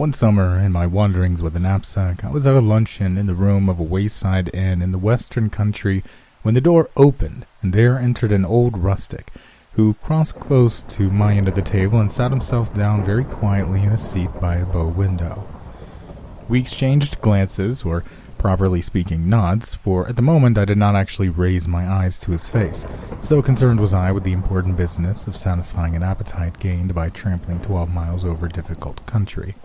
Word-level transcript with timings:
One 0.00 0.14
summer, 0.14 0.58
in 0.58 0.72
my 0.72 0.86
wanderings 0.86 1.42
with 1.42 1.54
a 1.54 1.60
knapsack, 1.60 2.24
I 2.24 2.30
was 2.30 2.46
at 2.46 2.54
a 2.54 2.60
luncheon 2.62 3.18
in 3.18 3.26
the 3.26 3.34
room 3.34 3.68
of 3.68 3.78
a 3.78 3.82
wayside 3.82 4.48
inn 4.54 4.80
in 4.80 4.92
the 4.92 4.98
western 4.98 5.50
country 5.50 6.02
when 6.40 6.54
the 6.54 6.62
door 6.62 6.88
opened, 6.96 7.44
and 7.60 7.74
there 7.74 7.98
entered 7.98 8.32
an 8.32 8.46
old 8.46 8.78
rustic, 8.78 9.30
who 9.72 9.92
crossed 9.92 10.40
close 10.40 10.82
to 10.84 11.10
my 11.10 11.34
end 11.34 11.48
of 11.48 11.54
the 11.54 11.60
table 11.60 12.00
and 12.00 12.10
sat 12.10 12.30
himself 12.30 12.72
down 12.72 13.04
very 13.04 13.24
quietly 13.24 13.82
in 13.82 13.92
a 13.92 13.98
seat 13.98 14.30
by 14.40 14.56
a 14.56 14.64
bow 14.64 14.86
window. 14.86 15.46
We 16.48 16.60
exchanged 16.60 17.20
glances, 17.20 17.82
or 17.82 18.02
properly 18.38 18.80
speaking, 18.80 19.28
nods, 19.28 19.74
for 19.74 20.08
at 20.08 20.16
the 20.16 20.22
moment 20.22 20.56
I 20.56 20.64
did 20.64 20.78
not 20.78 20.96
actually 20.96 21.28
raise 21.28 21.68
my 21.68 21.86
eyes 21.86 22.18
to 22.20 22.30
his 22.30 22.46
face, 22.46 22.86
so 23.20 23.42
concerned 23.42 23.80
was 23.80 23.92
I 23.92 24.12
with 24.12 24.24
the 24.24 24.32
important 24.32 24.78
business 24.78 25.26
of 25.26 25.36
satisfying 25.36 25.94
an 25.94 26.02
appetite 26.02 26.58
gained 26.58 26.94
by 26.94 27.10
trampling 27.10 27.60
twelve 27.60 27.92
miles 27.92 28.24
over 28.24 28.48
difficult 28.48 29.04
country. 29.04 29.56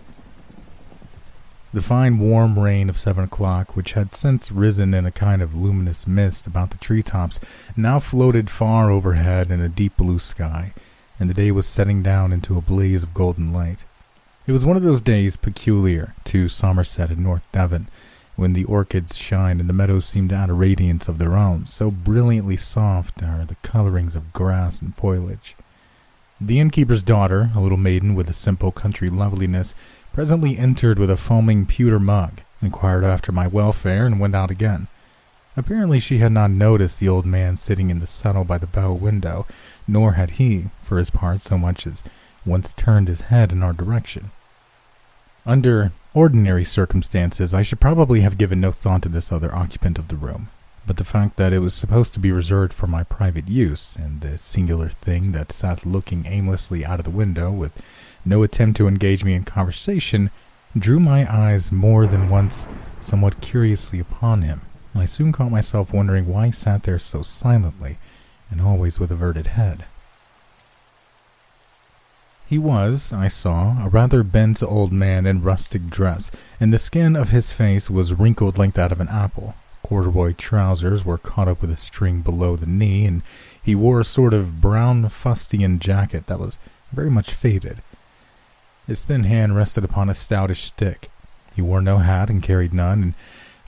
The 1.75 1.81
fine 1.81 2.19
warm 2.19 2.57
rain 2.57 2.87
of 2.87 2.97
seven 2.97 3.25
o'clock, 3.25 3.75
which 3.75 3.91
had 3.91 4.13
since 4.13 4.49
risen 4.49 4.93
in 4.93 5.05
a 5.05 5.11
kind 5.11 5.41
of 5.41 5.53
luminous 5.53 6.07
mist 6.07 6.47
about 6.47 6.69
the 6.69 6.77
tree 6.77 7.03
tops, 7.03 7.37
now 7.75 7.99
floated 7.99 8.49
far 8.49 8.89
overhead 8.89 9.51
in 9.51 9.59
a 9.59 9.67
deep 9.67 9.97
blue 9.97 10.19
sky, 10.19 10.71
and 11.19 11.29
the 11.29 11.33
day 11.33 11.51
was 11.51 11.67
setting 11.67 12.01
down 12.01 12.31
into 12.31 12.57
a 12.57 12.61
blaze 12.61 13.03
of 13.03 13.13
golden 13.13 13.51
light. 13.51 13.83
It 14.47 14.53
was 14.53 14.63
one 14.63 14.77
of 14.77 14.83
those 14.83 15.01
days 15.01 15.35
peculiar 15.35 16.13
to 16.23 16.47
Somerset 16.47 17.09
and 17.09 17.19
North 17.19 17.43
Devon, 17.51 17.89
when 18.37 18.53
the 18.53 18.63
orchids 18.63 19.17
shine 19.17 19.59
and 19.59 19.67
the 19.67 19.73
meadows 19.73 20.05
seem 20.05 20.29
to 20.29 20.35
add 20.35 20.49
a 20.49 20.53
radiance 20.53 21.09
of 21.09 21.17
their 21.17 21.35
own, 21.35 21.65
so 21.65 21.91
brilliantly 21.91 22.55
soft 22.55 23.21
are 23.21 23.43
the 23.43 23.57
colorings 23.63 24.15
of 24.15 24.31
grass 24.31 24.81
and 24.81 24.95
foliage. 24.95 25.57
The 26.39 26.59
innkeeper's 26.59 27.03
daughter, 27.03 27.49
a 27.53 27.59
little 27.59 27.77
maiden 27.77 28.15
with 28.15 28.29
a 28.29 28.33
simple 28.33 28.71
country 28.71 29.09
loveliness, 29.09 29.73
presently 30.15 30.57
entered 30.57 30.97
with 30.97 31.09
a 31.09 31.17
foaming 31.17 31.65
pewter 31.65 31.99
mug, 31.99 32.39
inquired 32.61 33.03
after 33.03 33.33
my 33.33 33.47
welfare, 33.47 34.05
and 34.05 34.17
went 34.17 34.33
out 34.33 34.49
again. 34.49 34.87
Apparently 35.57 35.99
she 35.99 36.19
had 36.19 36.31
not 36.31 36.49
noticed 36.49 37.01
the 37.01 37.09
old 37.09 37.25
man 37.25 37.57
sitting 37.57 37.89
in 37.89 37.99
the 37.99 38.07
settle 38.07 38.45
by 38.45 38.57
the 38.57 38.65
bow 38.65 38.93
window, 38.93 39.45
nor 39.85 40.13
had 40.13 40.31
he, 40.31 40.67
for 40.81 40.99
his 40.99 41.09
part, 41.09 41.41
so 41.41 41.57
much 41.57 41.85
as 41.85 42.01
once 42.45 42.71
turned 42.71 43.09
his 43.09 43.27
head 43.27 43.51
in 43.51 43.61
our 43.61 43.73
direction. 43.73 44.31
Under 45.45 45.91
ordinary 46.13 46.63
circumstances, 46.63 47.53
I 47.53 47.61
should 47.61 47.81
probably 47.81 48.21
have 48.21 48.37
given 48.37 48.61
no 48.61 48.71
thought 48.71 49.01
to 49.01 49.09
this 49.09 49.33
other 49.33 49.53
occupant 49.53 49.99
of 49.99 50.07
the 50.07 50.15
room, 50.15 50.47
but 50.87 50.95
the 50.95 51.03
fact 51.03 51.35
that 51.35 51.51
it 51.51 51.59
was 51.59 51.73
supposed 51.73 52.13
to 52.13 52.21
be 52.21 52.31
reserved 52.31 52.71
for 52.71 52.87
my 52.87 53.03
private 53.03 53.49
use, 53.49 53.97
and 53.97 54.21
the 54.21 54.37
singular 54.37 54.87
thing 54.87 55.33
that 55.33 55.51
sat 55.51 55.85
looking 55.85 56.25
aimlessly 56.25 56.85
out 56.85 56.99
of 56.99 57.03
the 57.03 57.11
window 57.11 57.51
with 57.51 57.73
no 58.25 58.43
attempt 58.43 58.77
to 58.77 58.87
engage 58.87 59.23
me 59.23 59.33
in 59.33 59.43
conversation, 59.43 60.31
drew 60.77 60.99
my 60.99 61.31
eyes 61.31 61.71
more 61.71 62.07
than 62.07 62.29
once 62.29 62.67
somewhat 63.01 63.39
curiously 63.39 63.99
upon 63.99 64.41
him, 64.41 64.61
and 64.93 65.03
I 65.03 65.05
soon 65.05 65.31
caught 65.31 65.51
myself 65.51 65.93
wondering 65.93 66.27
why 66.27 66.47
he 66.47 66.51
sat 66.51 66.83
there 66.83 66.99
so 66.99 67.21
silently 67.21 67.97
and 68.49 68.59
always 68.59 68.99
with 68.99 69.11
averted 69.11 69.47
head. 69.47 69.85
He 72.47 72.57
was, 72.59 73.11
I 73.11 73.27
saw, 73.27 73.83
a 73.83 73.89
rather 73.89 74.23
bent 74.23 74.61
old 74.61 74.91
man 74.91 75.25
in 75.25 75.41
rustic 75.41 75.89
dress, 75.89 76.29
and 76.59 76.71
the 76.71 76.77
skin 76.77 77.15
of 77.15 77.29
his 77.29 77.53
face 77.53 77.89
was 77.89 78.13
wrinkled 78.13 78.57
like 78.57 78.73
that 78.73 78.91
of 78.91 78.99
an 78.99 79.07
apple. 79.07 79.55
Corduroy 79.81 80.33
trousers 80.33 81.03
were 81.03 81.17
caught 81.17 81.47
up 81.47 81.61
with 81.61 81.71
a 81.71 81.75
string 81.75 82.21
below 82.21 82.55
the 82.55 82.67
knee, 82.67 83.05
and 83.05 83.23
he 83.61 83.73
wore 83.73 83.99
a 83.99 84.05
sort 84.05 84.33
of 84.33 84.61
brown 84.61 85.09
fustian 85.09 85.79
jacket 85.79 86.27
that 86.27 86.39
was 86.39 86.59
very 86.91 87.09
much 87.09 87.31
faded. 87.31 87.81
His 88.87 89.03
thin 89.03 89.23
hand 89.23 89.55
rested 89.55 89.83
upon 89.83 90.09
a 90.09 90.13
stoutish 90.13 90.63
stick. 90.63 91.09
He 91.55 91.61
wore 91.61 91.81
no 91.81 91.97
hat 91.97 92.29
and 92.29 92.43
carried 92.43 92.73
none, 92.73 93.01
and 93.01 93.13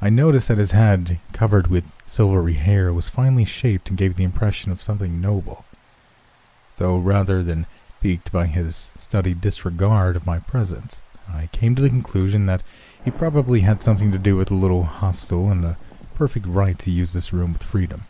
I 0.01 0.09
noticed 0.09 0.47
that 0.47 0.59
his 0.59 0.71
head, 0.71 1.19
covered 1.33 1.67
with 1.67 1.85
silvery 2.05 2.53
hair, 2.53 2.93
was 2.93 3.09
finely 3.09 3.45
shaped 3.45 3.89
and 3.89 3.97
gave 3.97 4.15
the 4.15 4.23
impression 4.23 4.71
of 4.71 4.81
something 4.81 5.19
noble. 5.19 5.65
Though 6.77 6.97
rather 6.97 7.41
than 7.41 7.65
piqued 7.99 8.31
by 8.31 8.45
his 8.45 8.91
studied 8.99 9.41
disregard 9.41 10.15
of 10.15 10.27
my 10.27 10.37
presence, 10.37 11.01
I 11.27 11.49
came 11.51 11.73
to 11.75 11.81
the 11.81 11.89
conclusion 11.89 12.45
that 12.45 12.61
he 13.03 13.09
probably 13.09 13.61
had 13.61 13.81
something 13.81 14.11
to 14.11 14.19
do 14.19 14.35
with 14.35 14.49
the 14.49 14.53
little 14.53 14.83
hostel 14.83 15.49
and 15.49 15.65
a 15.65 15.77
perfect 16.13 16.45
right 16.45 16.77
to 16.79 16.91
use 16.91 17.13
this 17.13 17.33
room 17.33 17.53
with 17.53 17.63
freedom. 17.63 18.03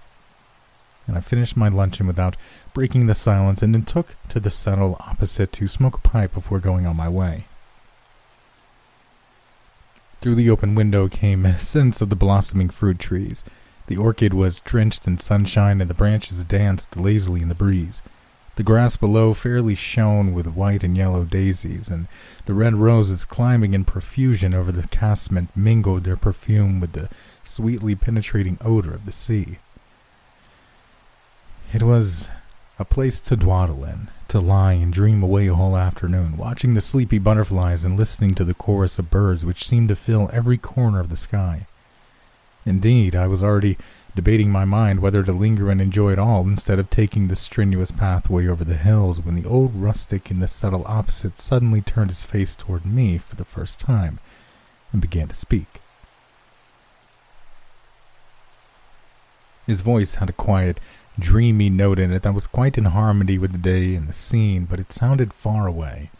And 1.07 1.17
I 1.17 1.21
finished 1.21 1.55
my 1.55 1.69
luncheon 1.69 2.05
without 2.05 2.35
breaking 2.73 3.07
the 3.07 3.15
silence, 3.15 3.61
and 3.61 3.73
then 3.73 3.83
took 3.83 4.15
to 4.29 4.39
the 4.39 4.49
settle 4.49 4.97
opposite 4.99 5.51
to 5.53 5.67
smoke 5.67 5.97
a 5.97 6.07
pipe 6.07 6.33
before 6.33 6.59
going 6.59 6.85
on 6.85 6.95
my 6.95 7.09
way. 7.09 7.45
Through 10.19 10.35
the 10.35 10.49
open 10.49 10.75
window 10.75 11.07
came 11.07 11.55
scents 11.59 12.01
of 12.01 12.09
the 12.09 12.15
blossoming 12.15 12.69
fruit 12.69 12.99
trees. 12.99 13.43
The 13.87 13.97
orchid 13.97 14.33
was 14.33 14.59
drenched 14.59 15.07
in 15.07 15.19
sunshine, 15.19 15.79
and 15.79 15.89
the 15.89 15.93
branches 15.93 16.43
danced 16.43 16.97
lazily 16.97 17.41
in 17.41 17.47
the 17.47 17.55
breeze. 17.55 18.01
The 18.57 18.63
grass 18.63 18.97
below 18.97 19.35
fairly 19.35 19.75
shone 19.75 20.33
with 20.33 20.47
white 20.47 20.83
and 20.83 20.97
yellow 20.97 21.23
daisies, 21.23 21.87
and 21.89 22.07
the 22.47 22.55
red 22.55 22.73
roses 22.73 23.23
climbing 23.23 23.75
in 23.75 23.85
profusion 23.85 24.55
over 24.55 24.71
the 24.71 24.87
casement 24.87 25.55
mingled 25.55 26.03
their 26.03 26.17
perfume 26.17 26.79
with 26.79 26.93
the 26.93 27.07
sweetly 27.43 27.93
penetrating 27.93 28.57
odor 28.65 28.95
of 28.95 29.05
the 29.05 29.11
sea. 29.11 29.59
It 31.73 31.83
was 31.83 32.31
a 32.79 32.85
place 32.85 33.19
to 33.21 33.35
dawdle 33.35 33.83
in, 33.83 34.07
to 34.29 34.39
lie 34.39 34.73
and 34.73 34.93
dream 34.93 35.21
away 35.21 35.47
a 35.47 35.53
whole 35.55 35.75
afternoon, 35.75 36.37
watching 36.37 36.73
the 36.73 36.81
sleepy 36.81 37.19
butterflies 37.19 37.83
and 37.83 37.97
listening 37.97 38.35
to 38.35 38.45
the 38.45 38.53
chorus 38.53 38.97
of 38.97 39.09
birds 39.09 39.43
which 39.43 39.67
seemed 39.67 39.89
to 39.89 39.95
fill 39.97 40.29
every 40.31 40.57
corner 40.57 41.01
of 41.01 41.09
the 41.09 41.17
sky. 41.17 41.67
Indeed, 42.65 43.15
I 43.15 43.27
was 43.27 43.43
already 43.43 43.77
debating 44.15 44.49
my 44.49 44.63
mind 44.63 45.01
whether 45.01 45.23
to 45.23 45.33
linger 45.33 45.69
and 45.69 45.81
enjoy 45.81 46.13
it 46.13 46.19
all 46.19 46.43
instead 46.43 46.79
of 46.79 46.89
taking 46.89 47.27
the 47.27 47.35
strenuous 47.35 47.91
pathway 47.91 48.47
over 48.47 48.63
the 48.63 48.77
hills 48.77 49.19
when 49.19 49.35
the 49.35 49.47
old 49.47 49.75
rustic 49.75 50.31
in 50.31 50.39
the 50.39 50.47
settle 50.47 50.85
opposite 50.87 51.37
suddenly 51.37 51.81
turned 51.81 52.11
his 52.11 52.23
face 52.23 52.55
toward 52.55 52.85
me 52.85 53.17
for 53.17 53.35
the 53.35 53.45
first 53.45 53.77
time 53.77 54.19
and 54.93 55.01
began 55.01 55.27
to 55.27 55.35
speak. 55.35 55.81
His 59.67 59.81
voice 59.81 60.15
had 60.15 60.29
a 60.29 60.33
quiet, 60.33 60.79
dreamy 61.19 61.69
note 61.69 61.99
in 61.99 62.11
it 62.11 62.23
that 62.23 62.33
was 62.33 62.47
quite 62.47 62.77
in 62.77 62.85
harmony 62.85 63.37
with 63.37 63.51
the 63.51 63.57
day 63.57 63.95
and 63.95 64.07
the 64.07 64.13
scene, 64.13 64.65
but 64.65 64.79
it 64.79 64.91
sounded 64.91 65.33
far 65.33 65.67
away, 65.67 66.11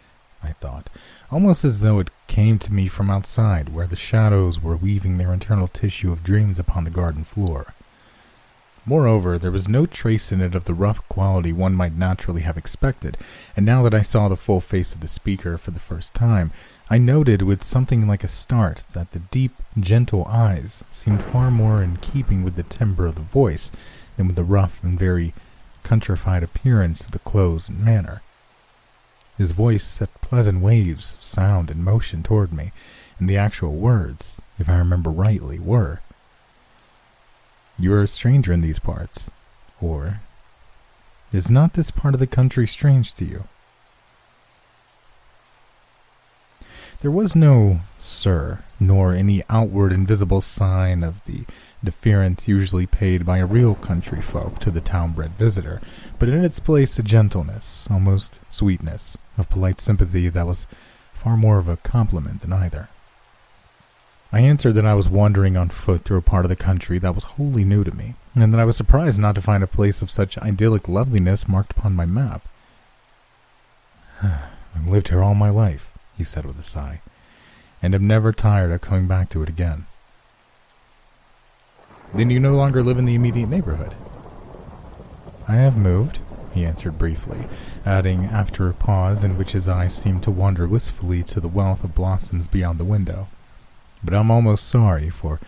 I 0.44 0.54
thought, 0.54 0.90
almost 1.32 1.64
as 1.64 1.82
though 1.82 2.00
it 2.00 2.10
came 2.28 2.58
to 2.60 2.74
me 2.74 2.88
from 2.88 3.10
outside, 3.10 3.70
where 3.70 3.88
the 3.88 3.96
shadows 3.96 4.62
were 4.62 4.76
weaving 4.76 5.18
their 5.18 5.34
internal 5.34 5.68
tissue 5.68 6.12
of 6.12 6.24
dreams 6.24 6.58
upon 6.60 6.84
the 6.84 6.90
garden 6.90 7.24
floor. 7.24 7.74
Moreover, 8.86 9.38
there 9.38 9.52
was 9.52 9.68
no 9.68 9.86
trace 9.86 10.32
in 10.32 10.40
it 10.40 10.56
of 10.56 10.64
the 10.64 10.74
rough 10.74 11.06
quality 11.10 11.52
one 11.52 11.74
might 11.74 11.98
naturally 11.98 12.42
have 12.42 12.58
expected, 12.58 13.18
and 13.56 13.66
now 13.66 13.84
that 13.84 13.94
I 13.94 14.02
saw 14.02 14.30
the 14.30 14.38
full 14.38 14.62
face 14.62 14.94
of 14.94 15.02
the 15.02 15.10
speaker 15.10 15.58
for 15.58 15.72
the 15.72 15.80
first 15.80 16.14
time, 16.14 16.52
I 16.90 16.98
noted 16.98 17.42
with 17.42 17.66
something 17.66 18.08
like 18.08 18.24
a 18.24 18.30
start 18.30 18.86
that 18.94 19.12
the 19.12 19.20
deep, 19.20 19.52
gentle 19.78 20.24
eyes 20.26 20.86
seemed 20.90 21.22
far 21.22 21.52
more 21.52 21.84
in 21.84 21.98
keeping 21.98 22.44
with 22.44 22.56
the 22.56 22.64
timbre 22.64 23.06
of 23.06 23.16
the 23.16 23.22
voice 23.22 23.72
than 24.18 24.28
with 24.28 24.36
the 24.36 24.44
rough 24.44 24.84
and 24.84 25.00
very 25.00 25.34
countrified 25.84 26.44
appearance 26.44 27.06
of 27.06 27.12
the 27.12 27.20
clothes 27.20 27.70
and 27.70 27.80
manner. 27.80 28.22
His 29.38 29.52
voice 29.52 29.84
set 29.84 30.22
pleasant 30.22 30.62
waves 30.62 31.14
of 31.14 31.24
sound 31.24 31.70
and 31.70 31.86
motion 31.86 32.24
toward 32.24 32.52
me, 32.52 32.74
and 33.20 33.30
the 33.30 33.38
actual 33.38 33.74
words, 33.74 34.42
if 34.60 34.68
I 34.68 34.78
remember 34.78 35.10
rightly, 35.10 35.60
were 35.60 36.02
You 37.80 37.94
are 37.94 38.04
a 38.04 38.08
stranger 38.08 38.52
in 38.52 38.62
these 38.62 38.80
parts, 38.80 39.32
or 39.80 40.20
Is 41.32 41.50
not 41.50 41.74
this 41.74 41.92
part 41.92 42.14
of 42.14 42.20
the 42.20 42.28
country 42.28 42.68
strange 42.68 43.14
to 43.16 43.26
you? 43.26 43.44
There 47.02 47.12
was 47.12 47.36
no 47.36 47.82
sir, 48.00 48.64
nor 48.80 49.14
any 49.14 49.44
outward 49.50 49.92
and 49.92 50.08
visible 50.08 50.42
sign 50.42 51.04
of 51.04 51.24
the 51.26 51.46
deference 51.84 52.48
usually 52.48 52.86
paid 52.86 53.26
by 53.26 53.38
a 53.38 53.46
real 53.46 53.76
country 53.76 54.22
folk 54.22 54.60
to 54.60 54.72
the 54.72 54.82
town-bred 54.82 55.32
visitor, 55.32 55.82
but 56.20 56.30
in 56.30 56.44
its 56.44 56.60
place 56.60 56.98
a 56.98 57.04
gentleness, 57.04 57.88
almost 57.90 58.40
sweetness, 58.50 59.18
of 59.38 59.50
polite 59.50 59.80
sympathy 59.80 60.30
that 60.30 60.48
was 60.48 60.68
far 61.14 61.38
more 61.38 61.58
of 61.58 61.68
a 61.68 61.78
compliment 61.78 62.42
than 62.42 62.54
either. 62.54 62.90
I 64.32 64.40
answered 64.40 64.74
that 64.74 64.86
I 64.86 64.94
was 64.94 65.08
wandering 65.08 65.56
on 65.56 65.70
foot 65.70 66.04
through 66.04 66.18
a 66.18 66.22
part 66.22 66.44
of 66.44 66.50
the 66.50 66.56
country 66.56 67.00
that 67.00 67.16
was 67.16 67.24
wholly 67.24 67.64
new 67.64 67.84
to 67.84 67.96
me, 67.96 68.16
and 68.36 68.54
that 68.54 68.60
I 68.60 68.66
was 68.66 68.76
surprised 68.76 69.20
not 69.20 69.36
to 69.36 69.42
find 69.42 69.64
a 69.64 69.68
place 69.68 70.02
of 70.02 70.12
such 70.12 70.38
idyllic 70.40 70.90
loveliness 70.90 71.48
marked 71.48 71.72
upon 71.72 71.96
my 71.96 72.06
map. 72.06 72.48
I've 74.24 74.88
lived 74.88 75.10
here 75.10 75.24
all 75.24 75.36
my 75.36 75.50
life, 75.50 75.92
he 76.18 76.24
said 76.24 76.46
with 76.46 76.60
a 76.60 76.64
sigh, 76.64 77.02
and 77.82 77.96
am 77.96 78.06
never 78.06 78.34
tired 78.34 78.72
of 78.72 78.82
coming 78.82 79.08
back 79.08 79.30
to 79.30 79.44
it 79.44 79.50
again. 79.50 79.86
Then 82.14 82.30
you 82.30 82.40
no 82.40 82.54
longer 82.54 82.84
live 82.84 82.98
in 82.98 83.06
the 83.06 83.16
immediate 83.16 83.50
neighborhood. 83.50 83.94
I 85.48 85.56
have 85.56 85.78
moved, 85.78 86.20
he 86.54 86.66
answered 86.66 86.98
briefly, 86.98 87.48
adding 87.86 88.26
after 88.26 88.68
a 88.68 88.74
pause 88.74 89.24
in 89.24 89.38
which 89.38 89.52
his 89.52 89.68
eyes 89.68 89.96
seemed 89.96 90.24
to 90.24 90.32
wander 90.32 90.68
wistfully 90.68 91.24
to 91.24 91.40
the 91.40 91.48
wealth 91.48 91.84
of 91.84 91.96
blossoms 91.96 92.48
beyond 92.48 92.80
the 92.80 92.86
window. 92.86 93.28
But 94.04 94.14
I'm 94.14 94.32
almost 94.32 94.68
sorry, 94.68 95.10
for 95.10 95.40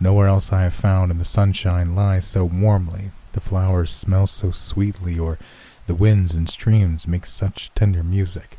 nowhere 0.00 0.28
else 0.28 0.52
I 0.52 0.62
have 0.62 0.74
found 0.74 1.10
in 1.10 1.18
the 1.18 1.24
sunshine 1.24 1.94
lies 1.94 2.26
so 2.26 2.44
warmly, 2.44 3.10
the 3.32 3.40
flowers 3.40 3.90
smell 3.90 4.26
so 4.26 4.50
sweetly, 4.50 5.18
or 5.18 5.38
the 5.86 5.94
winds 5.94 6.34
and 6.34 6.48
streams 6.48 7.06
make 7.06 7.26
such 7.26 7.72
tender 7.74 8.02
music. 8.02 8.58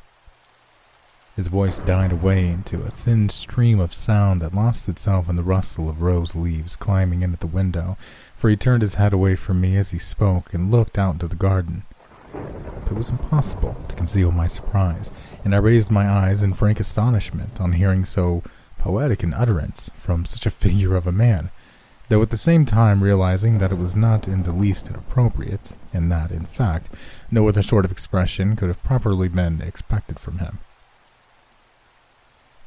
His 1.35 1.47
voice 1.47 1.79
died 1.79 2.11
away 2.11 2.47
into 2.47 2.83
a 2.83 2.91
thin 2.91 3.27
stream 3.27 3.79
of 3.79 3.91
sound 3.91 4.39
that 4.43 4.53
lost 4.53 4.87
itself 4.87 5.27
in 5.27 5.35
the 5.35 5.41
rustle 5.41 5.89
of 5.89 5.99
rose 5.99 6.35
leaves 6.35 6.75
climbing 6.75 7.23
in 7.23 7.33
at 7.33 7.39
the 7.39 7.47
window, 7.47 7.97
for 8.35 8.51
he 8.51 8.55
turned 8.55 8.83
his 8.83 8.95
head 8.95 9.13
away 9.13 9.35
from 9.35 9.59
me 9.59 9.75
as 9.75 9.89
he 9.89 9.97
spoke 9.97 10.53
and 10.53 10.69
looked 10.69 10.95
out 10.95 11.13
into 11.13 11.27
the 11.27 11.35
garden. 11.35 11.85
It 12.85 12.93
was 12.93 13.09
impossible 13.09 13.75
to 13.87 13.95
conceal 13.95 14.31
my 14.31 14.47
surprise, 14.47 15.09
and 15.43 15.55
I 15.55 15.57
raised 15.57 15.89
my 15.89 16.07
eyes 16.07 16.43
in 16.43 16.53
frank 16.53 16.79
astonishment 16.79 17.59
on 17.59 17.71
hearing 17.71 18.05
so 18.05 18.43
poetic 18.77 19.23
an 19.23 19.33
utterance 19.33 19.89
from 19.95 20.25
such 20.25 20.45
a 20.45 20.51
figure 20.51 20.95
of 20.95 21.07
a 21.07 21.11
man, 21.11 21.49
though 22.09 22.21
at 22.21 22.29
the 22.29 22.37
same 22.37 22.63
time 22.63 23.01
realizing 23.01 23.57
that 23.57 23.71
it 23.71 23.79
was 23.79 23.95
not 23.95 24.27
in 24.27 24.43
the 24.43 24.51
least 24.51 24.87
inappropriate, 24.87 25.71
and 25.91 26.11
that, 26.11 26.29
in 26.29 26.45
fact, 26.45 26.91
no 27.31 27.47
other 27.47 27.63
sort 27.63 27.85
of 27.85 27.91
expression 27.91 28.55
could 28.55 28.67
have 28.67 28.83
properly 28.83 29.29
been 29.29 29.61
expected 29.61 30.19
from 30.19 30.37
him. 30.37 30.59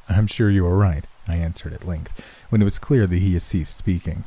I'm 0.09 0.27
sure 0.27 0.49
you 0.49 0.65
are 0.65 0.77
right, 0.77 1.05
I 1.27 1.35
answered 1.35 1.73
at 1.73 1.87
length, 1.87 2.21
when 2.49 2.61
it 2.61 2.65
was 2.65 2.79
clear 2.79 3.07
that 3.07 3.17
he 3.17 3.33
had 3.33 3.41
ceased 3.41 3.75
speaking. 3.75 4.23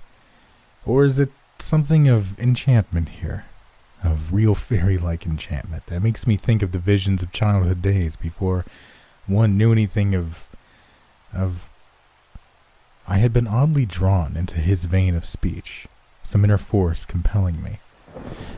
Or 0.84 1.04
is 1.04 1.18
it 1.18 1.30
something 1.58 2.08
of 2.08 2.38
enchantment 2.38 3.08
here? 3.08 3.44
Of 4.02 4.32
real 4.32 4.54
fairy 4.54 4.96
like 4.96 5.26
enchantment 5.26 5.86
that 5.86 6.02
makes 6.02 6.26
me 6.26 6.36
think 6.36 6.62
of 6.62 6.72
the 6.72 6.78
visions 6.78 7.22
of 7.22 7.32
childhood 7.32 7.82
days 7.82 8.16
before 8.16 8.64
one 9.26 9.58
knew 9.58 9.72
anything 9.72 10.14
of. 10.14 10.48
of. 11.34 11.68
I 13.06 13.18
had 13.18 13.32
been 13.32 13.46
oddly 13.46 13.84
drawn 13.84 14.36
into 14.36 14.56
his 14.56 14.84
vein 14.84 15.14
of 15.14 15.24
speech, 15.26 15.86
some 16.22 16.44
inner 16.44 16.58
force 16.58 17.04
compelling 17.04 17.62
me. 17.62 17.80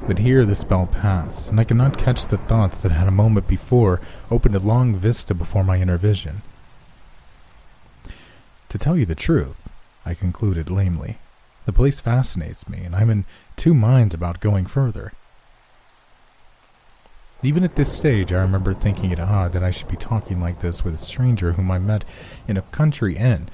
But 0.07 0.19
here 0.19 0.45
the 0.45 0.55
spell 0.55 0.87
passed, 0.87 1.49
and 1.49 1.59
I 1.59 1.65
could 1.65 1.77
not 1.77 1.99
catch 1.99 2.27
the 2.27 2.39
thoughts 2.39 2.81
that 2.81 2.93
had 2.93 3.09
a 3.09 3.13
moment 3.13 3.49
before 3.49 4.01
opened 4.31 4.55
a 4.55 4.61
long 4.61 4.95
vista 4.95 5.35
before 5.35 5.65
my 5.65 5.79
inner 5.79 5.97
vision. 5.97 6.43
To 8.73 8.79
tell 8.79 8.97
you 8.97 9.05
the 9.05 9.15
truth, 9.15 9.69
I 10.07 10.15
concluded 10.15 10.71
lamely, 10.71 11.19
the 11.67 11.75
place 11.75 12.01
fascinates 12.01 12.67
me, 12.67 12.79
and 12.85 12.97
I'm 12.97 13.11
in 13.11 13.27
two 13.55 13.75
minds 13.75 14.15
about 14.15 14.41
going 14.41 14.65
further. 14.65 15.13
Even 17.43 17.65
at 17.65 17.77
this 17.77 17.95
stage, 17.95 18.33
I 18.33 18.41
remember 18.41 18.73
thinking 18.73 19.11
it 19.11 19.21
odd 19.21 19.53
that 19.53 19.63
I 19.63 19.71
should 19.71 19.89
be 19.89 19.97
talking 19.97 20.41
like 20.41 20.63
this 20.63 20.83
with 20.83 20.95
a 20.95 21.05
stranger 21.05 21.53
whom 21.53 21.71
I 21.71 21.79
met 21.79 22.07
in 22.49 22.57
a 22.57 22.63
country 22.63 23.15
inn, 23.15 23.51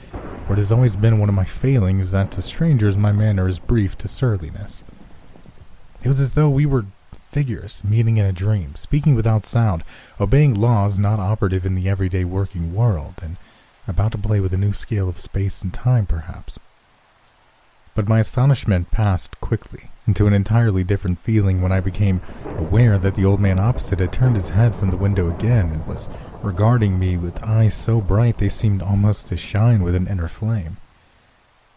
it 0.49 0.57
has 0.57 0.71
always 0.71 0.95
been 0.95 1.19
one 1.19 1.29
of 1.29 1.35
my 1.35 1.45
failings 1.45 2.13
that 2.13 2.31
to 2.31 2.41
strangers 2.41 2.97
my 2.97 3.11
manner 3.11 3.49
is 3.49 3.59
brief 3.59 3.99
to 3.99 4.07
surliness. 4.07 4.85
It 6.01 6.07
was 6.07 6.21
as 6.21 6.35
though 6.35 6.49
we 6.49 6.65
were 6.65 6.87
figures 7.33 7.83
meeting 7.83 8.19
in 8.19 8.25
a 8.25 8.33
dream, 8.33 8.77
speaking 8.77 9.17
without 9.17 9.45
sound, 9.45 9.83
obeying 10.21 10.55
laws 10.55 10.97
not 10.97 11.19
operative 11.19 11.67
in 11.67 11.75
the 11.75 11.89
everyday 11.89 12.23
working 12.23 12.73
world, 12.73 13.15
and 13.21 13.37
about 13.89 14.13
to 14.13 14.19
play 14.19 14.39
with 14.39 14.55
a 14.55 14.59
new 14.59 14.73
scale 14.73 15.09
of 15.09 15.19
space 15.19 15.63
and 15.63 15.75
time, 15.75 16.07
perhaps. 16.07 16.61
But 17.95 18.09
my 18.09 18.21
astonishment 18.21 18.93
passed 18.93 19.41
quickly 19.41 19.91
into 20.07 20.27
an 20.27 20.33
entirely 20.33 20.85
different 20.85 21.19
feeling 21.19 21.61
when 21.61 21.73
I 21.73 21.81
became 21.81 22.21
aware 22.57 22.97
that 22.97 23.17
the 23.17 23.25
old 23.25 23.41
man 23.41 23.59
opposite 23.59 23.99
had 23.99 24.13
turned 24.13 24.37
his 24.37 24.51
head 24.51 24.75
from 24.75 24.91
the 24.91 24.97
window 24.97 25.29
again 25.29 25.71
and 25.71 25.87
was 25.87 26.09
regarding 26.43 26.99
me 26.99 27.17
with 27.17 27.43
eyes 27.43 27.75
so 27.75 28.01
bright 28.01 28.39
they 28.39 28.49
seemed 28.49 28.83
almost 28.83 29.27
to 29.27 29.37
shine 29.37 29.83
with 29.83 29.97
an 29.97 30.07
inner 30.07 30.29
flame. 30.29 30.77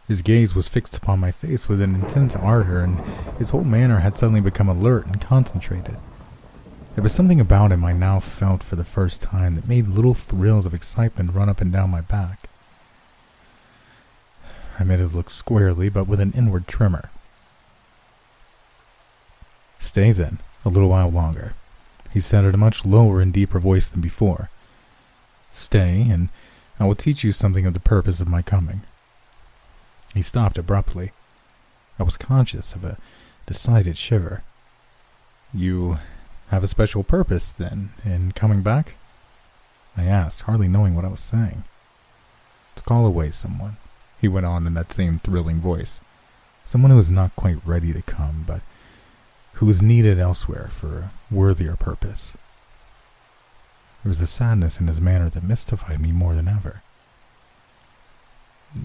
His 0.07 0.22
gaze 0.22 0.54
was 0.54 0.68
fixed 0.68 0.96
upon 0.96 1.19
my 1.19 1.31
face 1.31 1.68
with 1.68 1.81
an 1.81 1.96
intense 1.96 2.36
ardor, 2.36 2.81
and 2.81 3.00
his 3.38 3.52
whole 3.52 3.64
manner 3.64 4.00
had 4.00 4.18
suddenly 4.18 4.42
become 4.42 4.68
alert 4.68 5.07
and 5.07 5.22
concentrated. 5.22 5.98
There 6.94 7.04
was 7.04 7.14
something 7.14 7.40
about 7.40 7.72
him 7.72 7.86
I 7.86 7.94
now 7.94 8.20
felt 8.20 8.62
for 8.62 8.76
the 8.76 8.84
first 8.84 9.22
time 9.22 9.56
that 9.56 9.68
made 9.68 9.88
little 9.88 10.14
thrills 10.14 10.66
of 10.66 10.74
excitement 10.74 11.34
run 11.34 11.48
up 11.48 11.62
and 11.62 11.72
down 11.72 11.90
my 11.90 12.02
back. 12.02 12.50
I 14.78 14.84
met 14.84 15.00
his 15.00 15.16
look 15.16 15.30
squarely, 15.30 15.88
but 15.88 16.08
with 16.08 16.20
an 16.20 16.34
inward 16.36 16.68
tremor. 16.68 17.10
Stay 19.80 20.12
then, 20.12 20.40
a 20.66 20.70
little 20.70 20.90
while 20.90 21.10
longer, 21.10 21.54
he 22.12 22.20
said 22.20 22.44
in 22.44 22.54
a 22.54 22.58
much 22.58 22.86
lower 22.86 23.22
and 23.22 23.32
deeper 23.32 23.60
voice 23.60 23.88
than 23.88 24.02
before. 24.02 24.50
Stay, 25.52 26.08
and 26.10 26.30
I 26.80 26.86
will 26.86 26.96
teach 26.96 27.24
you 27.24 27.32
something 27.32 27.66
of 27.66 27.74
the 27.74 27.80
purpose 27.80 28.20
of 28.20 28.28
my 28.28 28.42
coming. 28.42 28.82
He 30.14 30.22
stopped 30.22 30.58
abruptly. 30.58 31.12
I 31.98 32.04
was 32.04 32.18
conscious 32.18 32.74
of 32.74 32.84
a 32.84 32.98
decided 33.46 33.98
shiver. 33.98 34.44
You 35.54 36.00
have 36.51 36.63
a 36.63 36.68
special 36.68 37.01
purpose, 37.03 37.51
then, 37.51 37.94
in 38.03 38.33
coming 38.33 38.62
back? 38.62 38.95
I 39.98 40.03
asked, 40.03 40.42
hardly 40.42 40.68
knowing 40.68 40.95
what 40.95 41.06
I 41.06 41.09
was 41.09 41.21
saying. 41.21 41.63
To 42.75 42.83
call 42.83 43.06
away 43.06 43.31
someone, 43.31 43.77
he 44.19 44.27
went 44.27 44.45
on 44.45 44.68
in 44.68 44.74
that 44.74 44.92
same 44.92 45.19
thrilling 45.19 45.59
voice. 45.59 46.01
Someone 46.65 46.92
who 46.92 46.98
was 46.98 47.09
not 47.09 47.36
quite 47.38 47.65
ready 47.65 47.94
to 47.94 48.01
come, 48.01 48.44
but 48.45 48.62
who 49.53 49.65
was 49.65 49.81
needed 49.81 50.19
elsewhere 50.19 50.69
for 50.71 50.98
a 50.98 51.12
worthier 51.33 51.75
purpose. 51.77 52.33
There 54.04 54.09
was 54.09 54.21
a 54.21 54.27
sadness 54.27 54.80
in 54.80 54.88
his 54.88 55.00
manner 55.00 55.30
that 55.30 55.44
mystified 55.44 56.01
me 56.01 56.12
more 56.12 56.36
than 56.36 56.47
ever. 56.47 56.81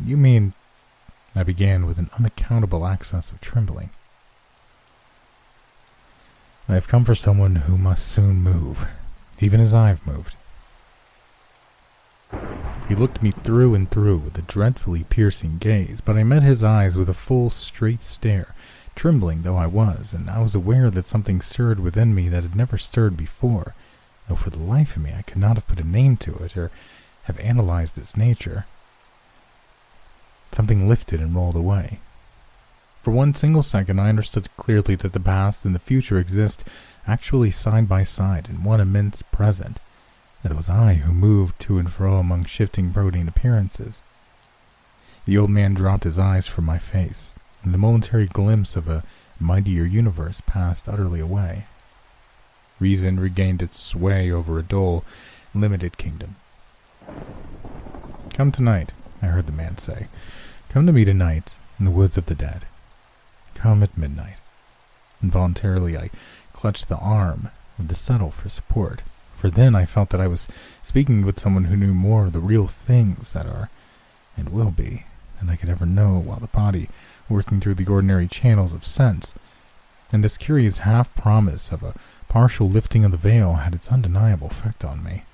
You 0.05 0.17
mean, 0.17 0.53
I 1.35 1.43
began 1.43 1.87
with 1.87 1.99
an 1.99 2.11
unaccountable 2.17 2.87
access 2.87 3.31
of 3.31 3.41
trembling. 3.41 3.91
I 6.69 6.75
have 6.75 6.89
come 6.89 7.05
for 7.05 7.15
someone 7.15 7.57
who 7.57 7.79
must 7.79 8.09
soon 8.09 8.43
move, 8.43 8.89
even 9.39 9.61
as 9.61 9.73
I've 9.73 10.05
moved. 10.07 10.35
He 12.89 12.95
looked 12.95 13.23
me 13.23 13.31
through 13.31 13.75
and 13.75 13.91
through 13.91 14.19
with 14.19 14.37
a 14.39 14.43
dreadfully 14.43 15.05
piercing 15.05 15.59
gaze, 15.59 16.01
but 16.01 16.17
I 16.17 16.25
met 16.25 16.43
his 16.43 16.65
eyes 16.65 16.97
with 16.97 17.09
a 17.09 17.15
full, 17.15 17.51
straight 17.51 18.03
stare, 18.03 18.55
trembling 18.97 19.43
though 19.43 19.57
I 19.57 19.67
was, 19.67 20.13
and 20.13 20.29
I 20.29 20.41
was 20.41 20.55
aware 20.55 20.91
that 20.91 21.07
something 21.07 21.41
stirred 21.41 21.79
within 21.79 22.15
me 22.15 22.29
that 22.29 22.43
had 22.43 22.57
never 22.57 22.79
stirred 22.79 23.17
before, 23.17 23.75
though 24.29 24.37
for 24.37 24.51
the 24.51 24.59
life 24.59 24.97
of 24.97 25.03
me 25.03 25.13
I 25.17 25.23
could 25.23 25.39
not 25.39 25.57
have 25.57 25.69
put 25.69 25.81
a 25.81 25.85
name 25.85 26.17
to 26.19 26.35
it 26.39 26.57
or 26.57 26.71
have 27.25 27.39
analyzed 27.39 27.97
its 27.97 28.17
nature. 28.17 28.67
Something 30.53 30.89
lifted 30.89 31.21
and 31.21 31.35
rolled 31.35 31.57
away, 31.57 32.01
for 33.07 33.13
one 33.13 33.33
single 33.35 33.63
second, 33.63 34.01
I 34.01 34.09
understood 34.09 34.49
clearly 34.57 34.97
that 34.97 35.13
the 35.13 35.21
past 35.21 35.65
and 35.65 35.73
the 35.73 35.79
future 35.79 36.19
exist 36.19 36.65
actually 37.07 37.53
side 37.53 37.89
by 37.89 38.03
side 38.03 38.49
in 38.51 38.65
one 38.65 38.81
immense 38.81 39.23
present, 39.23 39.79
that 40.43 40.51
it 40.51 40.57
was 40.57 40.69
I 40.69 40.95
who 40.95 41.13
moved 41.13 41.61
to 41.61 41.79
and 41.79 41.89
fro 41.89 42.17
among 42.17 42.47
shifting 42.47 42.93
protean 42.93 43.29
appearances. 43.29 44.03
The 45.25 45.39
old 45.39 45.51
man 45.51 45.75
dropped 45.75 46.03
his 46.03 46.19
eyes 46.19 46.49
from 46.49 46.65
my 46.65 46.79
face, 46.79 47.37
and 47.63 47.73
the 47.73 47.79
momentary 47.79 48.27
glimpse 48.27 48.75
of 48.75 48.89
a 48.89 49.05
mightier 49.39 49.85
universe 49.85 50.43
passed 50.45 50.89
utterly 50.89 51.21
away. 51.21 51.67
Reason 52.81 53.21
regained 53.21 53.63
its 53.63 53.79
sway 53.79 54.33
over 54.33 54.59
a 54.59 54.65
dull, 54.65 55.05
limited 55.55 55.97
kingdom. 55.97 56.35
Come 58.35 58.51
tonight, 58.51 58.95
I 59.23 59.27
heard 59.27 59.47
the 59.47 59.53
man 59.53 59.79
say. 59.79 60.09
Come 60.71 60.87
to 60.87 60.93
me 60.93 61.05
tonight 61.05 61.57
in 61.79 61.85
the 61.85 61.93
woods 61.93 62.17
of 62.17 62.27
the 62.27 62.35
dead. 62.35 62.67
Come 63.57 63.83
at 63.83 63.97
midnight. 63.97 64.37
Involuntarily, 65.23 65.97
I 65.97 66.11
clutched 66.53 66.89
the 66.89 66.99
arm 66.99 67.51
of 67.79 67.89
the 67.89 67.95
settle 67.95 68.31
for 68.31 68.51
support, 68.51 69.01
for 69.35 69.49
then 69.49 69.75
I 69.75 69.87
felt 69.87 70.11
that 70.11 70.21
I 70.21 70.27
was 70.27 70.47
speaking 70.83 71.25
with 71.25 71.41
someone 71.41 71.65
who 71.65 71.77
knew 71.77 71.95
more 71.95 72.27
of 72.27 72.33
the 72.33 72.39
real 72.39 72.67
things 72.67 73.33
that 73.33 73.47
are 73.47 73.71
and 74.37 74.51
will 74.51 74.71
be 74.71 75.05
than 75.41 75.49
I 75.49 75.57
could 75.57 75.71
ever 75.71 75.87
know 75.87 76.19
while 76.19 76.39
the 76.39 76.49
body 76.49 76.91
working 77.31 77.61
through 77.61 77.75
the 77.75 77.91
ordinary 77.91 78.29
channels 78.29 78.75
of 78.75 78.85
sense. 78.85 79.35
And 80.13 80.23
this 80.23 80.37
curious 80.37 80.79
half 80.79 81.15
promise 81.15 81.73
of 81.73 81.83
a 81.83 81.95
partial 82.29 82.69
lifting 82.69 83.05
of 83.07 83.11
the 83.11 83.17
veil 83.17 83.55
had 83.55 83.75
its 83.75 83.89
undeniable 83.89 84.49
effect 84.49 84.85
on 84.85 85.03
me. 85.03 85.25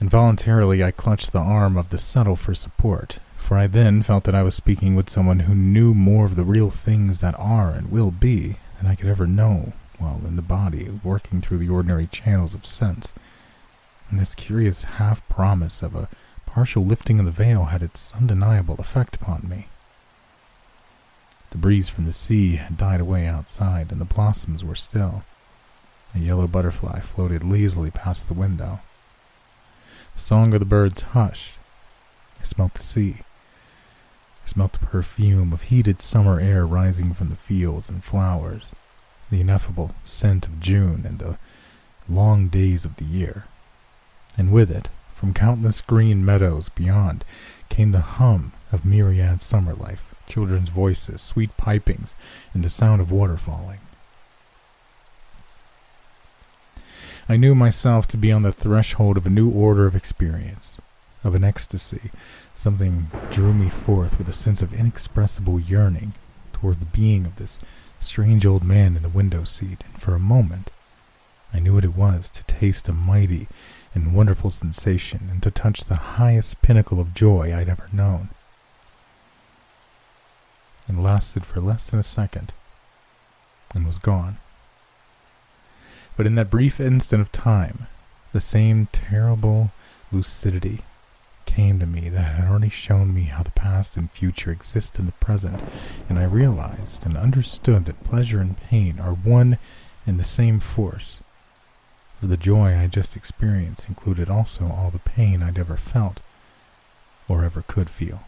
Involuntarily, 0.00 0.82
I 0.82 0.92
clutched 0.92 1.32
the 1.32 1.40
arm 1.40 1.76
of 1.76 1.90
the 1.90 1.98
settle 1.98 2.36
for 2.36 2.54
support, 2.54 3.18
for 3.48 3.56
I 3.56 3.66
then 3.66 4.02
felt 4.02 4.24
that 4.24 4.34
I 4.34 4.42
was 4.42 4.54
speaking 4.54 4.94
with 4.94 5.08
someone 5.08 5.38
who 5.38 5.54
knew 5.54 5.94
more 5.94 6.26
of 6.26 6.36
the 6.36 6.44
real 6.44 6.68
things 6.68 7.22
that 7.22 7.34
are 7.38 7.70
and 7.70 7.90
will 7.90 8.10
be 8.10 8.56
than 8.76 8.86
I 8.86 8.94
could 8.94 9.08
ever 9.08 9.26
know 9.26 9.72
while 9.98 10.20
in 10.26 10.36
the 10.36 10.42
body, 10.42 10.90
working 11.02 11.40
through 11.40 11.56
the 11.56 11.70
ordinary 11.70 12.06
channels 12.08 12.52
of 12.52 12.66
sense. 12.66 13.14
And 14.10 14.20
this 14.20 14.34
curious 14.34 14.84
half 14.84 15.26
promise 15.30 15.80
of 15.82 15.94
a 15.94 16.10
partial 16.44 16.84
lifting 16.84 17.18
of 17.20 17.24
the 17.24 17.30
veil 17.30 17.64
had 17.64 17.82
its 17.82 18.12
undeniable 18.14 18.74
effect 18.80 19.16
upon 19.16 19.48
me. 19.48 19.68
The 21.48 21.56
breeze 21.56 21.88
from 21.88 22.04
the 22.04 22.12
sea 22.12 22.56
had 22.56 22.76
died 22.76 23.00
away 23.00 23.26
outside, 23.26 23.90
and 23.90 23.98
the 23.98 24.04
blossoms 24.04 24.62
were 24.62 24.74
still. 24.74 25.22
A 26.14 26.18
yellow 26.18 26.48
butterfly 26.48 27.00
floated 27.00 27.42
lazily 27.42 27.90
past 27.90 28.28
the 28.28 28.34
window. 28.34 28.80
The 30.14 30.20
song 30.20 30.52
of 30.52 30.60
the 30.60 30.66
birds 30.66 31.00
hushed. 31.00 31.54
I 32.38 32.42
smelt 32.42 32.74
the 32.74 32.82
sea. 32.82 33.22
Smelt 34.48 34.72
the 34.72 34.86
perfume 34.86 35.52
of 35.52 35.60
heated 35.64 36.00
summer 36.00 36.40
air 36.40 36.66
rising 36.66 37.12
from 37.12 37.28
the 37.28 37.36
fields 37.36 37.90
and 37.90 38.02
flowers, 38.02 38.70
the 39.30 39.42
ineffable 39.42 39.94
scent 40.04 40.46
of 40.46 40.58
June 40.58 41.04
and 41.06 41.18
the 41.18 41.38
long 42.08 42.48
days 42.48 42.86
of 42.86 42.96
the 42.96 43.04
year. 43.04 43.44
And 44.38 44.50
with 44.50 44.70
it, 44.70 44.88
from 45.14 45.34
countless 45.34 45.82
green 45.82 46.24
meadows 46.24 46.70
beyond, 46.70 47.26
came 47.68 47.92
the 47.92 48.00
hum 48.00 48.52
of 48.72 48.86
myriad 48.86 49.42
summer 49.42 49.74
life, 49.74 50.14
children's 50.26 50.70
voices, 50.70 51.20
sweet 51.20 51.54
pipings, 51.58 52.14
and 52.54 52.64
the 52.64 52.70
sound 52.70 53.02
of 53.02 53.12
water 53.12 53.36
falling. 53.36 53.80
I 57.28 57.36
knew 57.36 57.54
myself 57.54 58.08
to 58.08 58.16
be 58.16 58.32
on 58.32 58.44
the 58.44 58.52
threshold 58.52 59.18
of 59.18 59.26
a 59.26 59.30
new 59.30 59.50
order 59.50 59.84
of 59.84 59.94
experience, 59.94 60.78
of 61.22 61.34
an 61.34 61.44
ecstasy. 61.44 62.10
Something 62.58 63.08
drew 63.30 63.54
me 63.54 63.68
forth 63.68 64.18
with 64.18 64.28
a 64.28 64.32
sense 64.32 64.62
of 64.62 64.74
inexpressible 64.74 65.60
yearning 65.60 66.14
toward 66.52 66.80
the 66.80 66.86
being 66.86 67.24
of 67.24 67.36
this 67.36 67.60
strange 68.00 68.44
old 68.44 68.64
man 68.64 68.96
in 68.96 69.02
the 69.04 69.08
window 69.08 69.44
seat, 69.44 69.84
and 69.86 69.96
for 69.96 70.12
a 70.12 70.18
moment 70.18 70.72
I 71.54 71.60
knew 71.60 71.74
what 71.74 71.84
it 71.84 71.94
was 71.94 72.28
to 72.30 72.42
taste 72.46 72.88
a 72.88 72.92
mighty 72.92 73.46
and 73.94 74.12
wonderful 74.12 74.50
sensation 74.50 75.28
and 75.30 75.40
to 75.44 75.52
touch 75.52 75.84
the 75.84 76.18
highest 76.18 76.60
pinnacle 76.60 76.98
of 76.98 77.14
joy 77.14 77.56
I'd 77.56 77.68
ever 77.68 77.88
known. 77.92 78.30
It 80.88 80.96
lasted 80.96 81.46
for 81.46 81.60
less 81.60 81.88
than 81.88 82.00
a 82.00 82.02
second 82.02 82.52
and 83.72 83.86
was 83.86 83.98
gone. 83.98 84.38
But 86.16 86.26
in 86.26 86.34
that 86.34 86.50
brief 86.50 86.80
instant 86.80 87.22
of 87.22 87.30
time, 87.30 87.86
the 88.32 88.40
same 88.40 88.88
terrible 88.90 89.70
lucidity 90.10 90.82
came 91.48 91.80
to 91.80 91.86
me 91.86 92.08
that 92.10 92.34
had 92.34 92.48
already 92.48 92.68
shown 92.68 93.14
me 93.14 93.22
how 93.22 93.42
the 93.42 93.50
past 93.52 93.96
and 93.96 94.10
future 94.10 94.52
exist 94.52 94.98
in 94.98 95.06
the 95.06 95.12
present, 95.12 95.62
and 96.08 96.18
I 96.18 96.24
realized 96.24 97.06
and 97.06 97.16
understood 97.16 97.86
that 97.86 98.04
pleasure 98.04 98.38
and 98.40 98.56
pain 98.56 99.00
are 99.00 99.14
one 99.14 99.56
and 100.06 100.20
the 100.20 100.24
same 100.24 100.60
force. 100.60 101.22
For 102.20 102.26
the 102.26 102.36
joy 102.36 102.76
I 102.76 102.86
just 102.86 103.16
experienced 103.16 103.88
included 103.88 104.28
also 104.28 104.66
all 104.66 104.90
the 104.90 104.98
pain 104.98 105.42
I'd 105.42 105.58
ever 105.58 105.76
felt 105.76 106.20
or 107.28 107.44
ever 107.44 107.64
could 107.66 107.88
feel. 107.88 108.20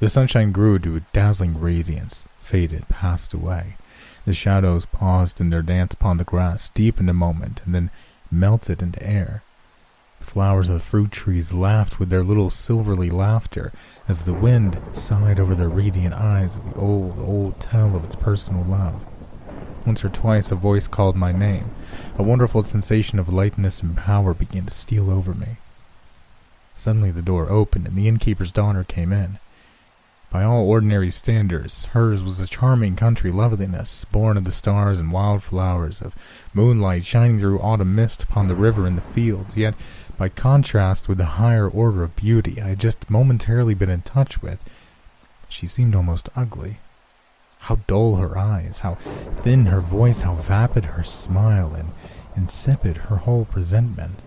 The 0.00 0.08
sunshine 0.08 0.50
grew 0.50 0.80
to 0.80 0.96
a 0.96 1.00
dazzling 1.12 1.60
radiance, 1.60 2.24
faded, 2.40 2.88
passed 2.88 3.32
away, 3.32 3.76
the 4.24 4.34
shadows 4.34 4.84
paused 4.84 5.40
in 5.40 5.50
their 5.50 5.62
dance 5.62 5.94
upon 5.94 6.16
the 6.16 6.24
grass, 6.24 6.70
deepened 6.70 7.08
a 7.08 7.14
moment, 7.14 7.60
and 7.64 7.72
then 7.74 7.90
melted 8.30 8.82
into 8.82 9.00
air. 9.02 9.42
The 10.32 10.36
flowers 10.36 10.70
of 10.70 10.76
the 10.76 10.80
fruit 10.80 11.10
trees 11.10 11.52
laughed 11.52 12.00
with 12.00 12.08
their 12.08 12.22
little 12.22 12.48
silvery 12.48 13.10
laughter 13.10 13.70
as 14.08 14.24
the 14.24 14.32
wind 14.32 14.80
sighed 14.94 15.38
over 15.38 15.54
their 15.54 15.68
radiant 15.68 16.14
eyes 16.14 16.56
of 16.56 16.72
the 16.72 16.80
old, 16.80 17.18
old 17.18 17.60
tale 17.60 17.94
of 17.94 18.04
its 18.04 18.14
personal 18.14 18.64
love. 18.64 19.04
Once 19.84 20.02
or 20.02 20.08
twice 20.08 20.50
a 20.50 20.54
voice 20.54 20.88
called 20.88 21.16
my 21.16 21.32
name. 21.32 21.66
A 22.16 22.22
wonderful 22.22 22.64
sensation 22.64 23.18
of 23.18 23.28
lightness 23.28 23.82
and 23.82 23.94
power 23.94 24.32
began 24.32 24.64
to 24.64 24.70
steal 24.70 25.10
over 25.10 25.34
me. 25.34 25.58
Suddenly 26.74 27.10
the 27.10 27.20
door 27.20 27.50
opened 27.50 27.86
and 27.86 27.94
the 27.94 28.08
innkeeper's 28.08 28.52
daughter 28.52 28.84
came 28.84 29.12
in. 29.12 29.38
By 30.32 30.44
all 30.44 30.66
ordinary 30.66 31.10
standards, 31.10 31.84
hers 31.92 32.22
was 32.22 32.40
a 32.40 32.46
charming 32.46 32.96
country 32.96 33.30
loveliness, 33.30 34.06
born 34.06 34.38
of 34.38 34.44
the 34.44 34.50
stars 34.50 34.98
and 34.98 35.12
wild 35.12 35.42
flowers, 35.42 36.00
of 36.00 36.16
moonlight 36.54 37.04
shining 37.04 37.38
through 37.38 37.60
autumn 37.60 37.94
mist 37.94 38.22
upon 38.22 38.48
the 38.48 38.54
river 38.54 38.86
and 38.86 38.96
the 38.96 39.02
fields, 39.02 39.58
yet, 39.58 39.74
by 40.22 40.28
contrast 40.28 41.08
with 41.08 41.18
the 41.18 41.34
higher 41.34 41.68
order 41.68 42.04
of 42.04 42.14
beauty 42.14 42.62
I 42.62 42.68
had 42.68 42.78
just 42.78 43.10
momentarily 43.10 43.74
been 43.74 43.90
in 43.90 44.02
touch 44.02 44.40
with, 44.40 44.60
she 45.48 45.66
seemed 45.66 45.96
almost 45.96 46.28
ugly. 46.36 46.76
How 47.62 47.80
dull 47.88 48.14
her 48.14 48.38
eyes, 48.38 48.78
how 48.86 48.98
thin 49.42 49.66
her 49.66 49.80
voice, 49.80 50.20
how 50.20 50.36
vapid 50.36 50.84
her 50.84 51.02
smile, 51.02 51.74
and 51.74 51.90
insipid 52.36 52.98
her 53.08 53.16
whole 53.16 53.46
presentment. 53.46 54.20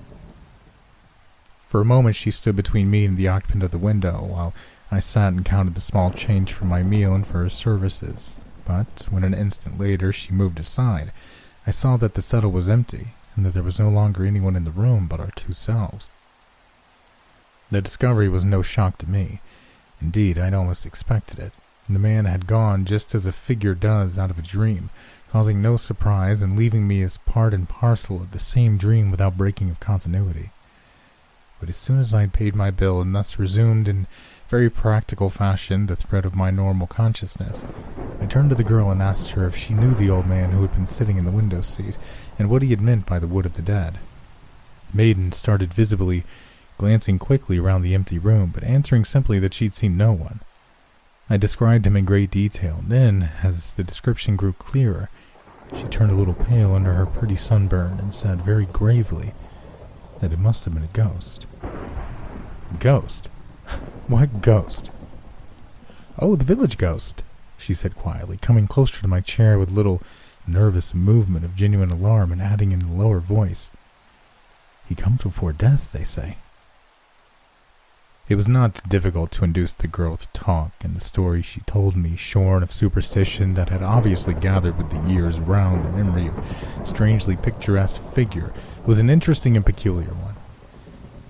For 1.66 1.80
a 1.80 1.86
moment 1.86 2.18
she 2.18 2.30
stood 2.30 2.58
between 2.58 2.92
me 2.92 3.06
and 3.06 3.16
the 3.16 3.30
occupant 3.30 3.64
of 3.64 3.72
the 3.72 3.78
window, 3.78 4.22
while 4.22 4.54
I 4.92 5.00
sat 5.00 5.32
and 5.32 5.46
counted 5.46 5.76
the 5.76 5.80
small 5.80 6.12
change 6.12 6.52
for 6.52 6.66
my 6.66 6.84
meal 6.84 7.16
and 7.16 7.26
for 7.26 7.38
her 7.44 7.50
services, 7.50 8.36
but 8.66 9.08
when 9.10 9.24
an 9.24 9.34
instant 9.34 9.80
later 9.80 10.12
she 10.12 10.34
moved 10.34 10.60
aside, 10.60 11.14
I 11.66 11.72
saw 11.72 11.96
that 11.96 12.16
the 12.16 12.22
settle 12.22 12.52
was 12.52 12.68
empty 12.68 13.14
and 13.36 13.46
that 13.46 13.54
there 13.54 13.64
was 13.64 13.80
no 13.80 13.90
longer 13.90 14.26
anyone 14.26 14.56
in 14.56 14.64
the 14.64 14.72
room 14.72 15.08
but 15.08 15.20
our 15.20 15.32
two 15.36 15.54
selves. 15.54 16.10
The 17.72 17.82
discovery 17.82 18.30
was 18.30 18.44
no 18.44 18.62
shock 18.62 18.98
to 19.00 19.10
me. 19.10 19.42
Indeed, 20.02 20.38
I'd 20.38 20.54
almost 20.54 20.86
expected 20.86 21.40
it. 21.40 21.54
The 21.90 22.00
man 22.00 22.26
had 22.26 22.48
gone 22.48 22.86
just 22.86 23.14
as 23.14 23.26
a 23.26 23.32
figure 23.32 23.76
does 23.76 24.18
out 24.18 24.32
of 24.32 24.40
a 24.40 24.44
dream, 24.44 24.90
causing 25.30 25.62
no 25.62 25.78
surprise 25.78 26.42
and 26.42 26.58
leaving 26.58 26.88
me 26.88 27.02
as 27.02 27.18
part 27.18 27.54
and 27.54 27.68
parcel 27.68 28.18
of 28.18 28.32
the 28.32 28.40
same 28.40 28.78
dream 28.78 29.12
without 29.12 29.38
breaking 29.38 29.70
of 29.70 29.80
continuity. 29.80 30.52
But 31.60 31.70
as 31.70 31.78
soon 31.78 32.00
as 32.00 32.14
I 32.14 32.22
had 32.22 32.34
paid 32.34 32.56
my 32.56 32.72
bill 32.72 33.02
and 33.02 33.16
thus 33.16 33.40
resumed 33.40 33.88
in 33.88 34.08
very 34.48 34.70
practical 34.70 35.30
fashion 35.30 35.88
the 35.88 35.96
thread 35.96 36.26
of 36.26 36.36
my 36.36 36.52
normal 36.52 36.88
consciousness. 36.88 37.64
I 38.26 38.28
turned 38.28 38.50
to 38.50 38.56
the 38.56 38.64
girl 38.64 38.90
and 38.90 39.04
asked 39.04 39.32
her 39.32 39.46
if 39.46 39.56
she 39.56 39.76
knew 39.76 39.94
the 39.94 40.10
old 40.10 40.26
man 40.26 40.50
who 40.50 40.64
had 40.64 40.74
been 40.74 40.88
sitting 40.88 41.20
in 41.20 41.26
the 41.26 41.32
window 41.32 41.62
seat, 41.62 41.96
and 42.40 42.50
what 42.50 42.64
he 42.64 42.72
had 42.72 42.82
meant 42.82 43.06
by 43.06 43.20
the 43.20 43.28
wood 43.28 43.46
of 43.46 43.54
the 43.54 43.62
dead. 43.62 44.00
The 44.90 44.98
maiden 44.98 45.32
started 45.32 45.72
visibly, 45.72 46.24
glancing 46.80 47.20
quickly 47.20 47.60
around 47.60 47.84
the 47.84 47.94
empty 47.94 48.18
room, 48.18 48.50
but 48.52 48.64
answering 48.64 49.06
simply 49.06 49.38
that 49.38 49.54
she'd 49.54 49.76
seen 49.76 49.96
no 49.96 50.12
one. 50.12 50.40
I 51.30 51.38
described 51.38 51.86
him 51.86 51.96
in 51.96 52.06
great 52.06 52.32
detail, 52.32 52.78
and 52.80 52.90
then, 52.90 53.30
as 53.44 53.74
the 53.74 53.84
description 53.84 54.36
grew 54.36 54.54
clearer, 54.54 55.12
she 55.78 55.84
turned 55.84 56.12
a 56.12 56.16
little 56.16 56.34
pale 56.34 56.74
under 56.74 56.94
her 56.94 57.06
pretty 57.06 57.36
sunburn 57.36 58.00
and 58.00 58.12
said 58.12 58.42
very 58.42 58.66
gravely 58.66 59.36
that 60.20 60.34
it 60.34 60.40
must 60.40 60.66
have 60.66 60.74
been 60.74 60.82
a 60.82 60.88
ghost. 60.88 61.46
Ghost? 62.80 63.30
What 64.08 64.42
ghost? 64.42 64.90
Oh, 66.18 66.36
the 66.36 66.44
village 66.44 66.80
ghost, 66.80 67.22
she 67.66 67.74
said 67.74 67.96
quietly, 67.96 68.38
coming 68.38 68.68
closer 68.68 69.02
to 69.02 69.08
my 69.08 69.22
chair 69.22 69.58
with 69.58 69.72
little 69.72 70.02
nervous 70.48 70.94
movement 70.94 71.44
of 71.44 71.56
genuine 71.56 71.90
alarm 71.90 72.32
and 72.32 72.42
adding 72.42 72.72
in 72.72 72.84
a 72.84 72.94
lower 72.94 73.20
voice. 73.20 73.72
He 74.88 74.94
comes 74.94 75.24
before 75.24 75.52
death, 75.52 75.92
they 75.92 76.04
say. 76.04 76.38
It 78.28 78.36
was 78.36 78.48
not 78.48 78.88
difficult 78.88 79.32
to 79.34 79.44
induce 79.44 79.74
the 79.74 79.88
girl 79.88 80.18
to 80.18 80.28
talk, 80.30 80.72
and 80.82 80.96
the 80.96 81.00
story 81.00 81.42
she 81.42 81.62
told 81.62 81.96
me, 81.96 82.16
shorn 82.16 82.64
of 82.64 82.72
superstition 82.72 83.54
that 83.56 83.70
had 83.70 83.84
obviously 83.84 84.34
gathered 84.34 84.78
with 84.78 84.90
the 84.90 85.12
years 85.12 85.40
round 85.40 85.86
the 85.86 85.90
memory 85.90 86.28
of 86.28 86.44
strangely 86.84 87.36
picturesque 87.36 88.02
figure, 88.14 88.52
was 88.86 89.00
an 89.00 89.10
interesting 89.10 89.56
and 89.56 89.66
peculiar 89.66 90.14
one. 90.14 90.35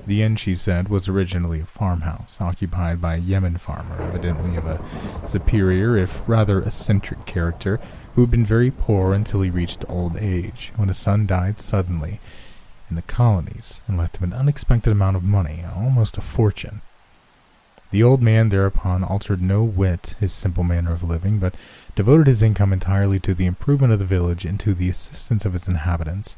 The 0.05 0.21
inn, 0.21 0.35
she 0.35 0.55
said, 0.55 0.87
was 0.87 1.07
originally 1.07 1.61
a 1.61 1.65
farmhouse 1.65 2.39
occupied 2.39 3.01
by 3.01 3.15
a 3.15 3.19
yeoman 3.19 3.57
farmer, 3.57 3.99
evidently 4.01 4.55
of 4.55 4.65
a 4.67 4.79
superior, 5.27 5.97
if 5.97 6.21
rather 6.27 6.61
eccentric 6.61 7.25
character, 7.25 7.79
who 8.13 8.21
had 8.21 8.31
been 8.31 8.45
very 8.45 8.69
poor 8.69 9.13
until 9.13 9.41
he 9.41 9.49
reached 9.49 9.83
old 9.89 10.17
age, 10.17 10.71
when 10.75 10.89
his 10.89 10.97
son 10.97 11.25
died 11.25 11.57
suddenly 11.57 12.19
in 12.89 12.95
the 12.95 13.01
colonies 13.01 13.81
and 13.87 13.97
left 13.97 14.17
him 14.17 14.31
an 14.31 14.37
unexpected 14.37 14.91
amount 14.91 15.17
of 15.17 15.23
money, 15.23 15.63
almost 15.75 16.17
a 16.17 16.21
fortune. 16.21 16.81
The 17.91 18.03
old 18.03 18.21
man 18.21 18.49
thereupon 18.49 19.03
altered 19.03 19.41
no 19.41 19.63
whit 19.63 20.15
his 20.19 20.33
simple 20.33 20.63
manner 20.63 20.91
of 20.91 21.03
living, 21.03 21.39
but 21.39 21.55
devoted 21.95 22.27
his 22.27 22.41
income 22.41 22.73
entirely 22.73 23.19
to 23.21 23.33
the 23.33 23.45
improvement 23.45 23.93
of 23.93 23.99
the 23.99 24.05
village 24.05 24.45
and 24.45 24.59
to 24.59 24.73
the 24.73 24.89
assistance 24.89 25.45
of 25.45 25.55
its 25.55 25.67
inhabitants. 25.67 26.35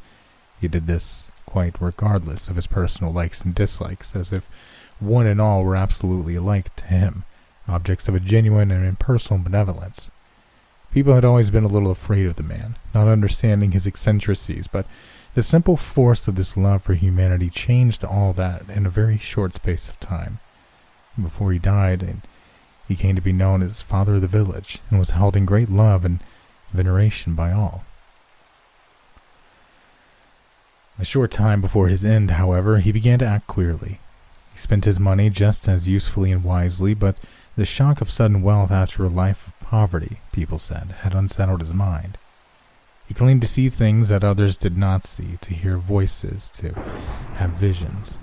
He 0.62 0.67
did 0.67 0.88
this 0.88 1.26
quite 1.48 1.82
regardless 1.82 2.48
of 2.48 2.58
his 2.58 2.68
personal 2.68 3.12
likes 3.12 3.44
and 3.44 3.56
dislikes, 3.56 4.16
as 4.16 4.32
if 4.32 4.48
one 5.00 5.25
and 5.25 5.42
all 5.42 5.63
were 5.63 5.75
absolutely 5.75 6.36
alike 6.36 6.75
to 6.75 6.84
him, 6.84 7.24
objects 7.68 8.08
of 8.08 8.13
a 8.13 8.20
genuine 8.20 8.70
and 8.70 8.86
impersonal 8.86 9.44
benevolence. 9.44 10.12
People 10.92 11.16
had 11.16 11.25
always 11.25 11.50
been 11.50 11.63
a 11.63 11.68
little 11.68 11.92
afraid 11.92 12.25
of 12.25 12.36
the 12.36 12.44
man, 12.44 12.75
not 12.94 13.08
understanding 13.08 13.72
his 13.72 13.88
eccentricities, 13.88 14.68
but 14.68 14.86
the 15.34 15.44
simple 15.44 15.77
force 15.77 16.27
of 16.27 16.36
this 16.36 16.58
love 16.58 16.84
for 16.84 16.94
humanity 16.94 17.50
changed 17.50 18.04
all 18.04 18.34
that 18.34 18.68
in 18.70 18.86
a 18.86 18.89
very 18.89 19.18
short 19.18 19.54
space 19.56 19.88
of 19.88 20.00
time. 20.00 20.39
Before 21.22 21.51
he 21.51 21.60
died, 21.60 22.22
he 22.88 22.96
came 22.96 23.16
to 23.16 23.22
be 23.22 23.34
known 23.34 23.62
as 23.62 23.82
Father 23.82 24.16
of 24.16 24.22
the 24.22 24.27
Village, 24.27 24.80
and 24.89 25.00
was 25.00 25.12
held 25.12 25.36
in 25.36 25.46
great 25.46 25.70
love 25.70 26.06
and 26.06 26.20
veneration 26.72 27.34
by 27.36 27.51
all. 27.51 27.84
A 31.00 31.06
short 31.06 31.30
time 31.30 31.62
before 31.62 31.89
his 31.89 32.04
end, 32.04 32.32
however, 32.32 32.80
he 32.80 32.92
began 32.92 33.20
to 33.20 33.25
act 33.25 33.46
queerly. 33.46 34.00
He 34.54 34.58
spent 34.58 34.86
his 34.86 35.00
money 35.00 35.30
just 35.30 35.68
as 35.68 35.88
usefully 35.88 36.32
and 36.32 36.44
wisely, 36.44 36.96
but 36.96 37.16
the 37.56 37.66
shock 37.66 38.01
of 38.01 38.10
sudden 38.10 38.42
wealth 38.42 38.72
after 38.72 39.04
a 39.04 39.10
life 39.10 39.48
of 39.48 39.60
poverty, 39.60 40.20
people 40.32 40.58
said, 40.58 40.96
had 41.01 41.13
unsettled 41.13 41.62
his 41.62 41.74
mind. 41.74 42.18
He 43.08 43.13
claimed 43.13 43.42
to 43.42 43.48
see 43.48 43.70
things 43.70 44.10
that 44.10 44.24
others 44.24 44.58
did 44.58 44.75
not 44.75 45.06
see, 45.06 45.38
to 45.42 45.54
hear 45.54 45.77
voices, 45.77 46.50
to 46.56 46.74
have 47.36 47.51
visions. 47.51 48.18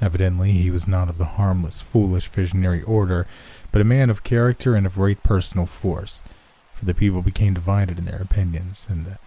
Evidently, 0.00 0.52
he 0.52 0.70
was 0.70 0.86
not 0.86 1.08
of 1.08 1.16
the 1.16 1.24
harmless, 1.24 1.80
foolish, 1.80 2.28
visionary 2.28 2.82
order, 2.82 3.26
but 3.72 3.80
a 3.80 3.84
man 3.84 4.10
of 4.10 4.22
character 4.22 4.74
and 4.76 4.86
of 4.86 4.96
great 4.96 5.22
personal 5.22 5.64
force, 5.64 6.22
for 6.74 6.84
the 6.84 6.94
people 6.94 7.22
became 7.22 7.54
divided 7.54 7.98
in 7.98 8.04
their 8.04 8.20
opinions, 8.20 8.86
and 8.90 9.06
the 9.06 9.18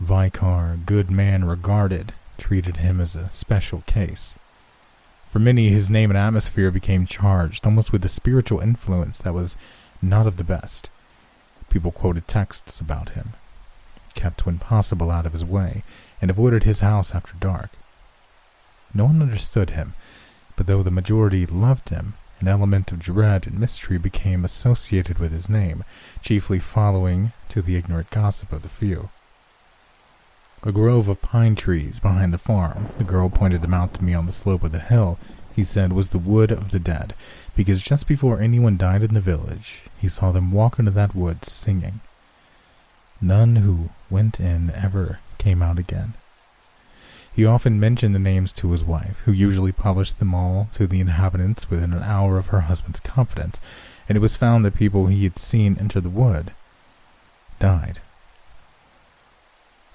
Vicar, 0.00 0.78
good 0.84 1.10
man 1.10 1.44
regarded, 1.46 2.12
treated 2.36 2.76
him 2.78 3.00
as 3.00 3.16
a 3.16 3.30
special 3.30 3.82
case. 3.86 4.36
For 5.30 5.38
many, 5.38 5.68
his 5.70 5.88
name 5.88 6.10
and 6.10 6.18
atmosphere 6.18 6.70
became 6.70 7.06
charged, 7.06 7.66
almost 7.66 7.92
with 7.92 8.04
a 8.04 8.08
spiritual 8.10 8.60
influence 8.60 9.18
that 9.18 9.34
was 9.34 9.56
not 10.02 10.26
of 10.26 10.36
the 10.36 10.44
best. 10.44 10.90
People 11.70 11.92
quoted 11.92 12.28
texts 12.28 12.78
about 12.78 13.10
him, 13.10 13.34
kept 14.14 14.44
when 14.44 14.58
possible 14.58 15.10
out 15.10 15.26
of 15.26 15.32
his 15.32 15.44
way, 15.44 15.82
and 16.20 16.30
avoided 16.30 16.64
his 16.64 16.80
house 16.80 17.14
after 17.14 17.34
dark. 17.40 17.70
No 18.94 19.06
one 19.06 19.22
understood 19.22 19.70
him, 19.70 19.94
but 20.56 20.66
though 20.66 20.82
the 20.82 20.90
majority 20.90 21.46
loved 21.46 21.88
him, 21.88 22.14
an 22.40 22.48
element 22.48 22.92
of 22.92 22.98
dread 22.98 23.46
and 23.46 23.58
mystery 23.58 23.96
became 23.96 24.44
associated 24.44 25.18
with 25.18 25.32
his 25.32 25.48
name, 25.48 25.84
chiefly 26.22 26.58
following 26.58 27.32
to 27.48 27.62
the 27.62 27.76
ignorant 27.76 28.10
gossip 28.10 28.52
of 28.52 28.62
the 28.62 28.68
few. 28.68 29.08
A 30.66 30.72
grove 30.72 31.06
of 31.06 31.22
pine 31.22 31.54
trees 31.54 32.00
behind 32.00 32.34
the 32.34 32.38
farm, 32.38 32.88
the 32.98 33.04
girl 33.04 33.30
pointed 33.30 33.62
them 33.62 33.72
out 33.72 33.94
to 33.94 34.02
me 34.02 34.14
on 34.14 34.26
the 34.26 34.32
slope 34.32 34.64
of 34.64 34.72
the 34.72 34.80
hill, 34.80 35.16
he 35.54 35.62
said 35.62 35.92
was 35.92 36.08
the 36.08 36.18
wood 36.18 36.50
of 36.50 36.72
the 36.72 36.80
dead, 36.80 37.14
because 37.54 37.80
just 37.80 38.08
before 38.08 38.40
anyone 38.40 38.76
died 38.76 39.04
in 39.04 39.14
the 39.14 39.20
village, 39.20 39.82
he 39.96 40.08
saw 40.08 40.32
them 40.32 40.50
walk 40.50 40.80
into 40.80 40.90
that 40.90 41.14
wood 41.14 41.44
singing. 41.44 42.00
None 43.20 43.54
who 43.56 43.90
went 44.10 44.40
in 44.40 44.72
ever 44.72 45.20
came 45.38 45.62
out 45.62 45.78
again. 45.78 46.14
He 47.32 47.46
often 47.46 47.78
mentioned 47.78 48.12
the 48.12 48.18
names 48.18 48.52
to 48.54 48.72
his 48.72 48.82
wife, 48.82 49.20
who 49.24 49.30
usually 49.30 49.70
published 49.70 50.18
them 50.18 50.34
all 50.34 50.68
to 50.72 50.88
the 50.88 50.98
inhabitants 50.98 51.70
within 51.70 51.92
an 51.92 52.02
hour 52.02 52.38
of 52.38 52.48
her 52.48 52.62
husband's 52.62 52.98
confidence, 52.98 53.60
and 54.08 54.16
it 54.16 54.20
was 54.20 54.36
found 54.36 54.64
that 54.64 54.74
people 54.74 55.06
he 55.06 55.22
had 55.22 55.38
seen 55.38 55.76
enter 55.78 56.00
the 56.00 56.10
wood 56.10 56.50
died. 57.60 58.00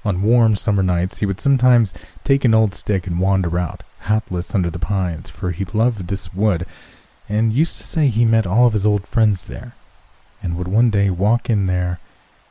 On 0.03 0.24
warm 0.24 0.55
summer 0.55 0.81
nights, 0.81 1.20
he 1.20 1.25
would 1.25 1.39
sometimes 1.39 1.93
take 2.24 2.43
an 2.43 2.53
old 2.53 2.74
stick 2.74 3.05
and 3.05 3.20
wander 3.20 3.60
out, 3.60 3.84
hatless 4.01 4.55
under 4.55 4.70
the 4.70 4.79
pines, 4.79 5.29
for 5.29 5.51
he 5.51 5.65
loved 5.65 6.08
this 6.08 6.34
wood, 6.34 6.65
and 7.29 7.53
used 7.53 7.77
to 7.77 7.84
say 7.84 8.08
he 8.08 8.25
met 8.25 8.48
all 8.48 8.65
of 8.65 8.74
his 8.74 8.86
old 8.86 9.05
friends 9.05 9.43
there, 9.43 9.74
and 10.41 10.58
would 10.58 10.67
one 10.67 10.89
day 10.89 11.10
walk 11.10 11.50
in 11.50 11.67
there, 11.67 12.00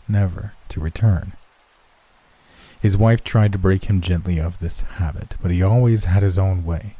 never 0.08 0.52
to 0.68 0.80
return. 0.80 1.32
His 2.80 2.96
wife 2.96 3.22
tried 3.24 3.52
to 3.52 3.58
break 3.58 3.84
him 3.84 4.00
gently 4.00 4.38
of 4.38 4.58
this 4.58 4.80
habit, 4.80 5.34
but 5.42 5.50
he 5.50 5.62
always 5.62 6.04
had 6.04 6.22
his 6.22 6.38
own 6.38 6.64
way. 6.64 6.94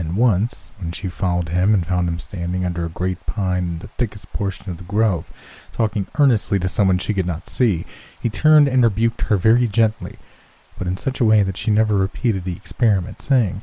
And 0.00 0.16
once, 0.16 0.72
when 0.78 0.92
she 0.92 1.08
followed 1.08 1.50
him 1.50 1.74
and 1.74 1.86
found 1.86 2.08
him 2.08 2.18
standing 2.18 2.64
under 2.64 2.86
a 2.86 2.88
great 2.88 3.26
pine 3.26 3.64
in 3.64 3.78
the 3.80 3.88
thickest 3.88 4.32
portion 4.32 4.70
of 4.70 4.78
the 4.78 4.84
grove, 4.84 5.30
talking 5.74 6.06
earnestly 6.18 6.58
to 6.58 6.68
someone 6.68 6.96
she 6.96 7.12
could 7.12 7.26
not 7.26 7.50
see, 7.50 7.84
he 8.18 8.30
turned 8.30 8.66
and 8.66 8.82
rebuked 8.82 9.20
her 9.22 9.36
very 9.36 9.66
gently, 9.66 10.16
but 10.78 10.86
in 10.86 10.96
such 10.96 11.20
a 11.20 11.24
way 11.26 11.42
that 11.42 11.58
she 11.58 11.70
never 11.70 11.94
repeated 11.94 12.44
the 12.44 12.56
experiment, 12.56 13.20
saying, 13.20 13.60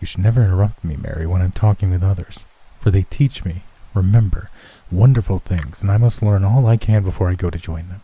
You 0.00 0.08
should 0.08 0.24
never 0.24 0.42
interrupt 0.42 0.82
me, 0.82 0.96
Mary, 0.96 1.28
when 1.28 1.42
I'm 1.42 1.52
talking 1.52 1.92
with 1.92 2.02
others, 2.02 2.44
for 2.80 2.90
they 2.90 3.02
teach 3.02 3.44
me, 3.44 3.62
remember, 3.94 4.50
wonderful 4.90 5.38
things, 5.38 5.80
and 5.80 5.92
I 5.92 5.96
must 5.96 6.24
learn 6.24 6.42
all 6.42 6.66
I 6.66 6.76
can 6.76 7.04
before 7.04 7.30
I 7.30 7.34
go 7.34 7.50
to 7.50 7.58
join 7.58 7.86
them. 7.88 8.02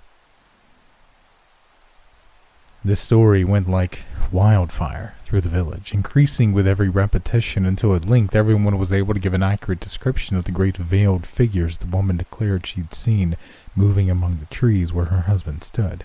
This 2.84 3.00
story 3.00 3.42
went 3.42 3.68
like 3.68 4.04
wildfire 4.30 5.16
through 5.30 5.40
the 5.40 5.48
village, 5.48 5.94
increasing 5.94 6.52
with 6.52 6.66
every 6.66 6.88
repetition 6.88 7.64
until 7.64 7.94
at 7.94 8.04
length 8.04 8.34
everyone 8.34 8.76
was 8.76 8.92
able 8.92 9.14
to 9.14 9.20
give 9.20 9.32
an 9.32 9.44
accurate 9.44 9.78
description 9.78 10.36
of 10.36 10.44
the 10.44 10.50
great 10.50 10.76
veiled 10.76 11.24
figures 11.24 11.78
the 11.78 11.86
woman 11.86 12.16
declared 12.16 12.66
she'd 12.66 12.92
seen 12.92 13.36
moving 13.76 14.10
among 14.10 14.38
the 14.38 14.46
trees 14.46 14.92
where 14.92 15.04
her 15.04 15.20
husband 15.20 15.62
stood. 15.62 16.04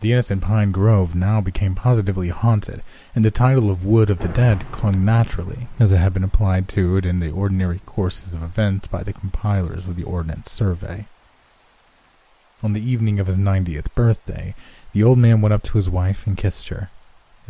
The 0.00 0.12
innocent 0.12 0.40
pine 0.40 0.72
grove 0.72 1.14
now 1.14 1.42
became 1.42 1.74
positively 1.74 2.30
haunted, 2.30 2.82
and 3.14 3.22
the 3.22 3.30
title 3.30 3.70
of 3.70 3.84
Wood 3.84 4.08
of 4.08 4.20
the 4.20 4.28
Dead 4.28 4.64
clung 4.72 5.04
naturally, 5.04 5.68
as 5.78 5.92
it 5.92 5.98
had 5.98 6.14
been 6.14 6.24
applied 6.24 6.68
to 6.68 6.96
it 6.96 7.04
in 7.04 7.20
the 7.20 7.30
ordinary 7.30 7.82
courses 7.84 8.32
of 8.32 8.42
events 8.42 8.86
by 8.86 9.02
the 9.02 9.12
compilers 9.12 9.86
of 9.86 9.96
the 9.96 10.04
Ordnance 10.04 10.50
Survey. 10.50 11.04
On 12.62 12.72
the 12.72 12.82
evening 12.82 13.20
of 13.20 13.26
his 13.26 13.36
ninetieth 13.36 13.94
birthday, 13.94 14.54
the 14.94 15.02
old 15.02 15.18
man 15.18 15.42
went 15.42 15.52
up 15.52 15.62
to 15.64 15.76
his 15.76 15.90
wife 15.90 16.26
and 16.26 16.34
kissed 16.34 16.70
her. 16.70 16.88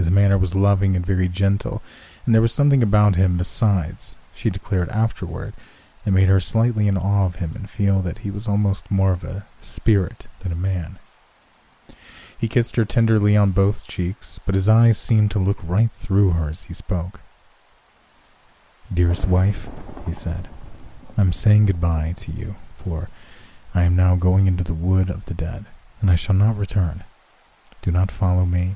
His 0.02 0.10
manner 0.10 0.36
was 0.36 0.56
loving 0.56 0.96
and 0.96 1.06
very 1.06 1.28
gentle, 1.28 1.80
and 2.26 2.34
there 2.34 2.42
was 2.42 2.52
something 2.52 2.82
about 2.82 3.14
him 3.14 3.36
besides, 3.36 4.16
she 4.34 4.50
declared 4.50 4.88
afterward, 4.88 5.54
that 6.02 6.10
made 6.10 6.26
her 6.26 6.40
slightly 6.40 6.88
in 6.88 6.96
awe 6.96 7.24
of 7.24 7.36
him 7.36 7.52
and 7.54 7.70
feel 7.70 8.00
that 8.00 8.18
he 8.18 8.30
was 8.32 8.48
almost 8.48 8.90
more 8.90 9.12
of 9.12 9.22
a 9.22 9.46
spirit 9.60 10.26
than 10.40 10.50
a 10.50 10.56
man. 10.56 10.98
He 12.36 12.48
kissed 12.48 12.74
her 12.74 12.84
tenderly 12.84 13.36
on 13.36 13.52
both 13.52 13.86
cheeks, 13.86 14.40
but 14.44 14.56
his 14.56 14.68
eyes 14.68 14.98
seemed 14.98 15.30
to 15.30 15.38
look 15.38 15.58
right 15.62 15.92
through 15.92 16.30
her 16.30 16.50
as 16.50 16.64
he 16.64 16.74
spoke. 16.74 17.20
Dearest 18.92 19.28
wife, 19.28 19.68
he 20.04 20.12
said, 20.12 20.48
I'm 21.16 21.32
saying 21.32 21.66
goodbye 21.66 22.14
to 22.16 22.32
you, 22.32 22.56
for 22.74 23.08
I 23.72 23.84
am 23.84 23.94
now 23.94 24.16
going 24.16 24.48
into 24.48 24.64
the 24.64 24.74
wood 24.74 25.10
of 25.10 25.26
the 25.26 25.34
dead, 25.34 25.66
and 26.00 26.10
I 26.10 26.16
shall 26.16 26.34
not 26.34 26.58
return. 26.58 27.04
Do 27.82 27.92
not 27.92 28.10
follow 28.10 28.44
me, 28.44 28.74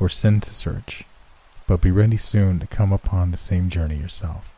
or 0.00 0.08
send 0.08 0.42
to 0.42 0.50
search, 0.50 1.04
but 1.66 1.80
be 1.80 1.90
ready 1.90 2.16
soon 2.16 2.58
to 2.58 2.66
come 2.66 2.92
upon 2.92 3.30
the 3.30 3.36
same 3.36 3.68
journey 3.68 3.96
yourself. 3.96 4.52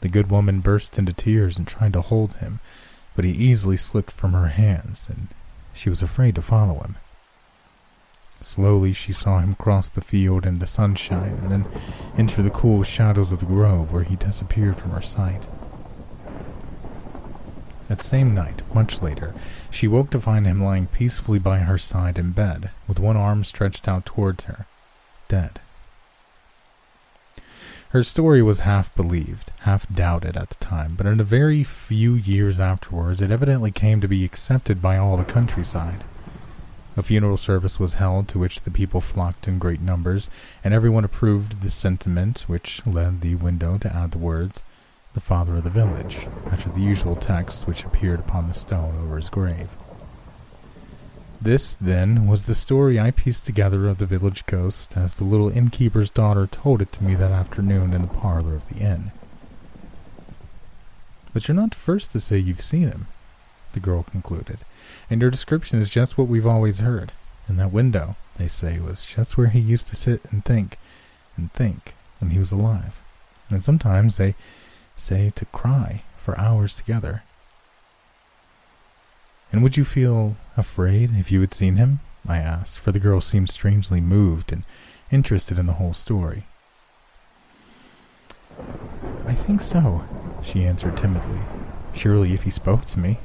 The 0.00 0.08
good 0.08 0.30
woman 0.30 0.60
burst 0.60 0.98
into 0.98 1.12
tears 1.12 1.58
and 1.58 1.66
tried 1.66 1.94
to 1.94 2.02
hold 2.02 2.34
him, 2.34 2.60
but 3.16 3.24
he 3.24 3.32
easily 3.32 3.76
slipped 3.76 4.12
from 4.12 4.32
her 4.32 4.48
hands, 4.48 5.06
and 5.08 5.28
she 5.74 5.88
was 5.88 6.02
afraid 6.02 6.36
to 6.36 6.42
follow 6.42 6.78
him. 6.80 6.96
Slowly 8.40 8.92
she 8.92 9.12
saw 9.12 9.40
him 9.40 9.56
cross 9.56 9.88
the 9.88 10.00
field 10.00 10.46
in 10.46 10.60
the 10.60 10.66
sunshine 10.66 11.38
and 11.42 11.50
then 11.50 11.66
enter 12.16 12.42
the 12.42 12.50
cool 12.50 12.84
shadows 12.84 13.32
of 13.32 13.40
the 13.40 13.46
grove 13.46 13.92
where 13.92 14.04
he 14.04 14.14
disappeared 14.14 14.76
from 14.76 14.92
her 14.92 15.02
sight. 15.02 15.48
That 17.88 18.02
same 18.02 18.34
night, 18.34 18.62
much 18.74 19.00
later, 19.00 19.34
she 19.70 19.88
woke 19.88 20.10
to 20.10 20.20
find 20.20 20.46
him 20.46 20.62
lying 20.62 20.86
peacefully 20.86 21.38
by 21.38 21.60
her 21.60 21.78
side 21.78 22.18
in 22.18 22.32
bed, 22.32 22.70
with 22.86 22.98
one 22.98 23.16
arm 23.16 23.44
stretched 23.44 23.88
out 23.88 24.04
towards 24.04 24.44
her, 24.44 24.66
dead. 25.28 25.58
Her 27.90 28.02
story 28.02 28.42
was 28.42 28.60
half 28.60 28.94
believed, 28.94 29.50
half 29.60 29.88
doubted 29.88 30.36
at 30.36 30.50
the 30.50 30.64
time, 30.64 30.94
but 30.94 31.06
in 31.06 31.18
a 31.18 31.24
very 31.24 31.64
few 31.64 32.12
years 32.14 32.60
afterwards 32.60 33.22
it 33.22 33.30
evidently 33.30 33.70
came 33.70 34.02
to 34.02 34.08
be 34.08 34.26
accepted 34.26 34.82
by 34.82 34.98
all 34.98 35.16
the 35.16 35.24
countryside. 35.24 36.04
A 36.98 37.02
funeral 37.02 37.38
service 37.38 37.80
was 37.80 37.94
held 37.94 38.28
to 38.28 38.38
which 38.38 38.60
the 38.60 38.70
people 38.70 39.00
flocked 39.00 39.48
in 39.48 39.58
great 39.58 39.80
numbers, 39.80 40.28
and 40.62 40.74
everyone 40.74 41.04
approved 41.04 41.62
the 41.62 41.70
sentiment 41.70 42.44
which 42.46 42.86
led 42.86 43.22
the 43.22 43.36
widow 43.36 43.78
to 43.78 43.96
add 43.96 44.10
the 44.10 44.18
words, 44.18 44.62
the 45.14 45.20
father 45.20 45.56
of 45.56 45.64
the 45.64 45.70
village, 45.70 46.28
after 46.50 46.68
the 46.68 46.80
usual 46.80 47.16
text 47.16 47.66
which 47.66 47.84
appeared 47.84 48.20
upon 48.20 48.46
the 48.46 48.54
stone 48.54 48.96
over 49.02 49.16
his 49.16 49.30
grave. 49.30 49.68
This, 51.40 51.76
then, 51.76 52.26
was 52.26 52.44
the 52.44 52.54
story 52.54 52.98
I 52.98 53.12
pieced 53.12 53.46
together 53.46 53.88
of 53.88 53.98
the 53.98 54.06
village 54.06 54.44
ghost 54.46 54.96
as 54.96 55.14
the 55.14 55.24
little 55.24 55.50
innkeeper's 55.50 56.10
daughter 56.10 56.48
told 56.48 56.82
it 56.82 56.90
to 56.92 57.04
me 57.04 57.14
that 57.14 57.30
afternoon 57.30 57.92
in 57.92 58.02
the 58.02 58.08
parlor 58.08 58.56
of 58.56 58.68
the 58.68 58.80
inn. 58.84 59.12
But 61.32 61.46
you're 61.46 61.54
not 61.54 61.74
first 61.74 62.10
to 62.12 62.20
say 62.20 62.38
you've 62.38 62.60
seen 62.60 62.88
him, 62.88 63.06
the 63.72 63.80
girl 63.80 64.02
concluded, 64.02 64.58
and 65.08 65.20
your 65.20 65.30
description 65.30 65.78
is 65.78 65.88
just 65.88 66.18
what 66.18 66.26
we've 66.26 66.46
always 66.46 66.80
heard. 66.80 67.12
And 67.46 67.58
that 67.60 67.72
window, 67.72 68.16
they 68.36 68.48
say, 68.48 68.80
was 68.80 69.06
just 69.06 69.38
where 69.38 69.48
he 69.48 69.60
used 69.60 69.88
to 69.88 69.96
sit 69.96 70.20
and 70.30 70.44
think 70.44 70.76
and 71.36 71.52
think 71.52 71.94
when 72.18 72.32
he 72.32 72.38
was 72.38 72.50
alive. 72.50 73.00
And 73.48 73.62
sometimes 73.62 74.16
they 74.16 74.34
say 75.00 75.30
to 75.36 75.44
cry 75.46 76.02
for 76.18 76.38
hours 76.38 76.74
together. 76.74 77.22
And 79.50 79.62
would 79.62 79.76
you 79.76 79.84
feel 79.84 80.36
afraid 80.56 81.16
if 81.16 81.32
you 81.32 81.40
had 81.40 81.54
seen 81.54 81.76
him? 81.76 82.00
I 82.26 82.36
asked, 82.38 82.78
for 82.78 82.92
the 82.92 83.00
girl 83.00 83.20
seemed 83.20 83.48
strangely 83.48 84.00
moved 84.00 84.52
and 84.52 84.64
interested 85.10 85.58
in 85.58 85.66
the 85.66 85.74
whole 85.74 85.94
story. 85.94 86.44
I 89.26 89.34
think 89.34 89.60
so, 89.60 90.04
she 90.42 90.64
answered 90.64 90.96
timidly. 90.96 91.40
Surely 91.94 92.34
if 92.34 92.42
he 92.42 92.50
spoke 92.50 92.84
to 92.86 92.98
me. 92.98 93.18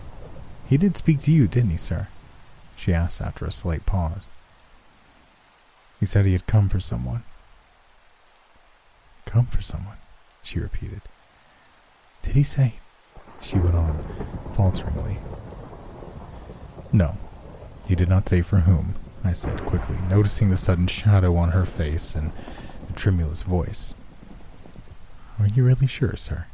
He 0.70 0.78
did 0.78 0.96
speak 0.96 1.20
to 1.22 1.32
you, 1.32 1.48
didn't 1.48 1.72
he, 1.72 1.78
sir? 1.78 2.08
She 2.78 2.94
asked 2.94 3.22
after 3.22 3.46
a 3.46 3.52
slight 3.52 3.86
pause. 3.86 4.30
He 6.00 6.06
said 6.06 6.26
he 6.26 6.34
had 6.34 6.48
come 6.48 6.70
for 6.70 6.80
someone. 6.80 7.24
Come 9.26 9.46
for 9.48 9.62
someone, 9.62 9.98
she 10.42 10.60
repeated. 10.60 11.02
Did 12.24 12.36
he 12.36 12.44
say? 12.44 12.74
She 13.42 13.58
went 13.58 13.76
on, 13.76 14.04
falteringly. 14.56 15.18
No, 16.92 17.18
he 17.88 17.96
did 17.96 18.10
not 18.10 18.28
say 18.28 18.42
for 18.42 18.62
whom, 18.62 18.96
I 19.24 19.34
said 19.34 19.66
quickly, 19.66 19.98
noticing 20.10 20.50
the 20.50 20.58
sudden 20.58 20.88
shadow 20.88 21.36
on 21.36 21.52
her 21.52 21.66
face 21.66 22.16
and 22.16 22.32
the 22.88 22.94
tremulous 22.94 23.44
voice. 23.44 23.94
Are 25.40 25.48
you 25.48 25.64
really 25.64 25.88
sure, 25.88 26.16
sir? 26.16 26.46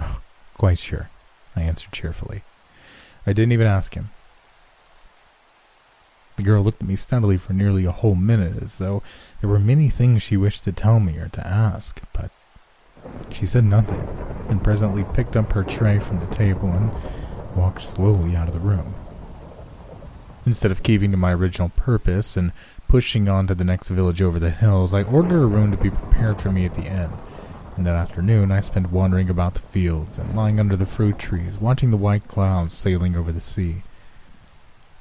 Oh, 0.00 0.20
quite 0.54 0.78
sure, 0.78 1.10
I 1.54 1.62
answered 1.62 1.92
cheerfully. 1.92 2.42
I 3.26 3.32
didn't 3.32 3.52
even 3.52 3.66
ask 3.66 3.94
him. 3.94 4.10
The 6.36 6.42
girl 6.42 6.62
looked 6.62 6.82
at 6.82 6.88
me 6.88 6.96
steadily 6.96 7.38
for 7.38 7.54
nearly 7.54 7.86
a 7.86 7.92
whole 7.92 8.14
minute, 8.14 8.62
as 8.62 8.78
though 8.78 9.02
there 9.40 9.48
were 9.48 9.58
many 9.58 9.88
things 9.88 10.22
she 10.22 10.36
wished 10.36 10.64
to 10.64 10.72
tell 10.72 11.00
me 11.00 11.16
or 11.16 11.28
to 11.28 11.46
ask, 11.46 12.00
but 12.12 12.30
she 13.30 13.46
said 13.46 13.64
nothing, 13.64 14.06
and 14.48 14.62
presently 14.62 15.04
picked 15.14 15.36
up 15.36 15.52
her 15.52 15.64
tray 15.64 15.98
from 15.98 16.20
the 16.20 16.26
table 16.26 16.70
and 16.70 16.90
walked 17.54 17.82
slowly 17.82 18.36
out 18.36 18.48
of 18.48 18.54
the 18.54 18.60
room. 18.60 18.94
Instead 20.44 20.70
of 20.70 20.82
keeping 20.82 21.10
to 21.10 21.16
my 21.16 21.34
original 21.34 21.70
purpose 21.70 22.36
and 22.36 22.52
pushing 22.88 23.28
on 23.28 23.46
to 23.46 23.54
the 23.54 23.64
next 23.64 23.88
village 23.88 24.22
over 24.22 24.38
the 24.38 24.50
hills, 24.50 24.94
I 24.94 25.02
ordered 25.02 25.42
a 25.42 25.46
room 25.46 25.72
to 25.72 25.76
be 25.76 25.90
prepared 25.90 26.40
for 26.40 26.52
me 26.52 26.64
at 26.64 26.74
the 26.74 26.86
inn. 26.86 27.10
And 27.76 27.84
that 27.84 27.96
afternoon 27.96 28.52
I 28.52 28.60
spent 28.60 28.90
wandering 28.90 29.28
about 29.28 29.54
the 29.54 29.60
fields 29.60 30.18
and 30.18 30.34
lying 30.34 30.58
under 30.60 30.76
the 30.76 30.86
fruit 30.86 31.18
trees, 31.18 31.58
watching 31.58 31.90
the 31.90 31.96
white 31.96 32.28
clouds 32.28 32.74
sailing 32.74 33.16
over 33.16 33.32
the 33.32 33.40
sea. 33.40 33.82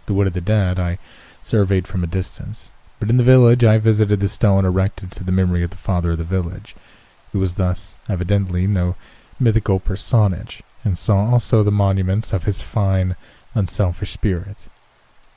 The 0.07 0.13
Wood 0.13 0.27
of 0.27 0.33
the 0.33 0.41
Dead 0.41 0.79
I 0.79 0.97
surveyed 1.41 1.87
from 1.87 2.03
a 2.03 2.07
distance, 2.07 2.71
but 2.99 3.09
in 3.09 3.17
the 3.17 3.23
village 3.23 3.63
I 3.63 3.77
visited 3.77 4.19
the 4.19 4.27
stone 4.27 4.65
erected 4.65 5.11
to 5.11 5.23
the 5.23 5.31
memory 5.31 5.63
of 5.63 5.69
the 5.69 5.77
father 5.77 6.11
of 6.11 6.17
the 6.17 6.23
village, 6.23 6.75
who 7.35 7.41
was 7.41 7.55
thus 7.55 7.99
evidently 8.07 8.65
no 8.65 8.95
mythical 9.41 9.77
personage, 9.77 10.63
and 10.85 10.97
saw 10.97 11.29
also 11.29 11.63
the 11.63 11.69
monuments 11.69 12.31
of 12.31 12.45
his 12.45 12.61
fine, 12.61 13.17
unselfish 13.53 14.13
spirit. 14.13 14.69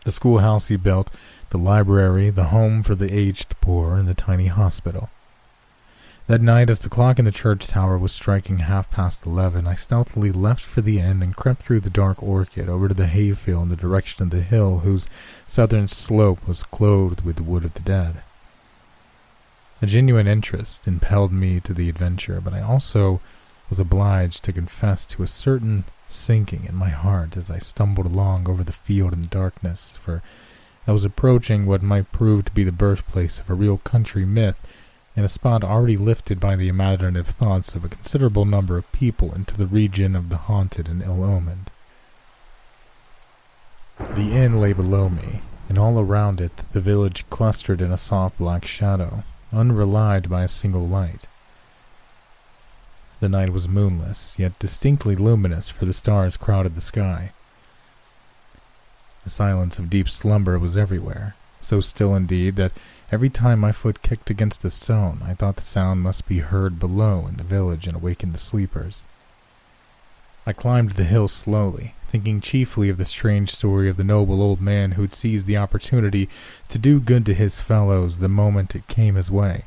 The 0.04 0.12
schoolhouse 0.12 0.68
he 0.68 0.76
built, 0.76 1.10
the 1.50 1.58
library, 1.58 2.30
the 2.30 2.54
home 2.54 2.84
for 2.84 2.94
the 2.94 3.12
aged 3.12 3.56
poor, 3.60 3.96
and 3.96 4.06
the 4.06 4.14
tiny 4.14 4.46
hospital. 4.46 5.10
That 6.28 6.40
night, 6.40 6.70
as 6.70 6.78
the 6.78 6.88
clock 6.88 7.18
in 7.18 7.24
the 7.24 7.32
church 7.32 7.66
tower 7.66 7.98
was 7.98 8.12
striking 8.12 8.58
half 8.58 8.88
past 8.92 9.26
eleven, 9.26 9.66
I 9.66 9.74
stealthily 9.74 10.30
left 10.30 10.62
for 10.62 10.82
the 10.82 11.00
inn 11.00 11.20
and 11.20 11.34
crept 11.34 11.62
through 11.62 11.80
the 11.80 11.90
dark 11.90 12.22
orchard 12.22 12.68
over 12.68 12.86
to 12.86 12.94
the 12.94 13.08
hayfield 13.08 13.64
in 13.64 13.68
the 13.70 13.74
direction 13.74 14.22
of 14.22 14.30
the 14.30 14.42
hill 14.42 14.80
whose 14.84 15.08
southern 15.48 15.88
slope 15.88 16.46
was 16.46 16.62
clothed 16.62 17.22
with 17.22 17.34
the 17.34 17.42
wood 17.42 17.64
of 17.64 17.74
the 17.74 17.80
dead. 17.80 18.22
A 19.80 19.86
genuine 19.86 20.26
interest 20.26 20.88
impelled 20.88 21.32
me 21.32 21.60
to 21.60 21.72
the 21.72 21.88
adventure, 21.88 22.40
but 22.40 22.52
I 22.52 22.60
also 22.60 23.20
was 23.68 23.78
obliged 23.78 24.42
to 24.44 24.52
confess 24.52 25.06
to 25.06 25.22
a 25.22 25.28
certain 25.28 25.84
sinking 26.08 26.64
in 26.64 26.74
my 26.74 26.88
heart 26.88 27.36
as 27.36 27.50
I 27.50 27.58
stumbled 27.58 28.06
along 28.06 28.48
over 28.48 28.64
the 28.64 28.72
field 28.72 29.12
in 29.12 29.22
the 29.22 29.28
darkness, 29.28 29.96
for 30.00 30.22
I 30.86 30.92
was 30.92 31.04
approaching 31.04 31.66
what 31.66 31.82
might 31.82 32.10
prove 32.12 32.46
to 32.46 32.52
be 32.52 32.64
the 32.64 32.72
birthplace 32.72 33.38
of 33.38 33.50
a 33.50 33.54
real 33.54 33.78
country 33.78 34.24
myth 34.24 34.58
in 35.14 35.22
a 35.22 35.28
spot 35.28 35.62
already 35.62 35.96
lifted 35.96 36.40
by 36.40 36.56
the 36.56 36.68
imaginative 36.68 37.26
thoughts 37.26 37.74
of 37.74 37.84
a 37.84 37.88
considerable 37.88 38.44
number 38.44 38.78
of 38.78 38.90
people 38.92 39.34
into 39.34 39.56
the 39.56 39.66
region 39.66 40.16
of 40.16 40.28
the 40.28 40.36
haunted 40.36 40.88
and 40.88 41.02
ill-omened. 41.02 41.70
The 43.98 44.32
inn 44.32 44.60
lay 44.60 44.72
below 44.72 45.08
me, 45.08 45.42
and 45.68 45.76
all 45.76 46.00
around 46.00 46.40
it 46.40 46.56
the 46.72 46.80
village 46.80 47.28
clustered 47.30 47.80
in 47.80 47.92
a 47.92 47.96
soft 47.96 48.38
black 48.38 48.64
shadow, 48.64 49.24
unrelied 49.52 50.28
by 50.28 50.42
a 50.42 50.48
single 50.48 50.86
light. 50.86 51.26
The 53.20 53.28
night 53.28 53.52
was 53.52 53.68
moonless, 53.68 54.38
yet 54.38 54.58
distinctly 54.58 55.16
luminous, 55.16 55.68
for 55.68 55.84
the 55.84 55.92
stars 55.92 56.36
crowded 56.36 56.74
the 56.74 56.80
sky. 56.80 57.32
The 59.24 59.30
silence 59.30 59.78
of 59.78 59.90
deep 59.90 60.08
slumber 60.08 60.58
was 60.58 60.76
everywhere, 60.76 61.34
so 61.60 61.80
still 61.80 62.14
indeed 62.14 62.56
that 62.56 62.72
Every 63.10 63.30
time 63.30 63.60
my 63.60 63.72
foot 63.72 64.02
kicked 64.02 64.28
against 64.28 64.66
a 64.66 64.70
stone, 64.70 65.22
I 65.24 65.32
thought 65.32 65.56
the 65.56 65.62
sound 65.62 66.02
must 66.02 66.28
be 66.28 66.40
heard 66.40 66.78
below 66.78 67.26
in 67.26 67.36
the 67.36 67.44
village 67.44 67.86
and 67.86 67.96
awaken 67.96 68.32
the 68.32 68.38
sleepers. 68.38 69.04
I 70.48 70.54
climbed 70.54 70.92
the 70.92 71.04
hill 71.04 71.28
slowly, 71.28 71.92
thinking 72.06 72.40
chiefly 72.40 72.88
of 72.88 72.96
the 72.96 73.04
strange 73.04 73.50
story 73.50 73.90
of 73.90 73.98
the 73.98 74.02
noble 74.02 74.40
old 74.40 74.62
man 74.62 74.92
who 74.92 75.02
had 75.02 75.12
seized 75.12 75.44
the 75.44 75.58
opportunity 75.58 76.26
to 76.68 76.78
do 76.78 77.00
good 77.00 77.26
to 77.26 77.34
his 77.34 77.60
fellows 77.60 78.16
the 78.16 78.30
moment 78.30 78.74
it 78.74 78.88
came 78.88 79.16
his 79.16 79.30
way, 79.30 79.66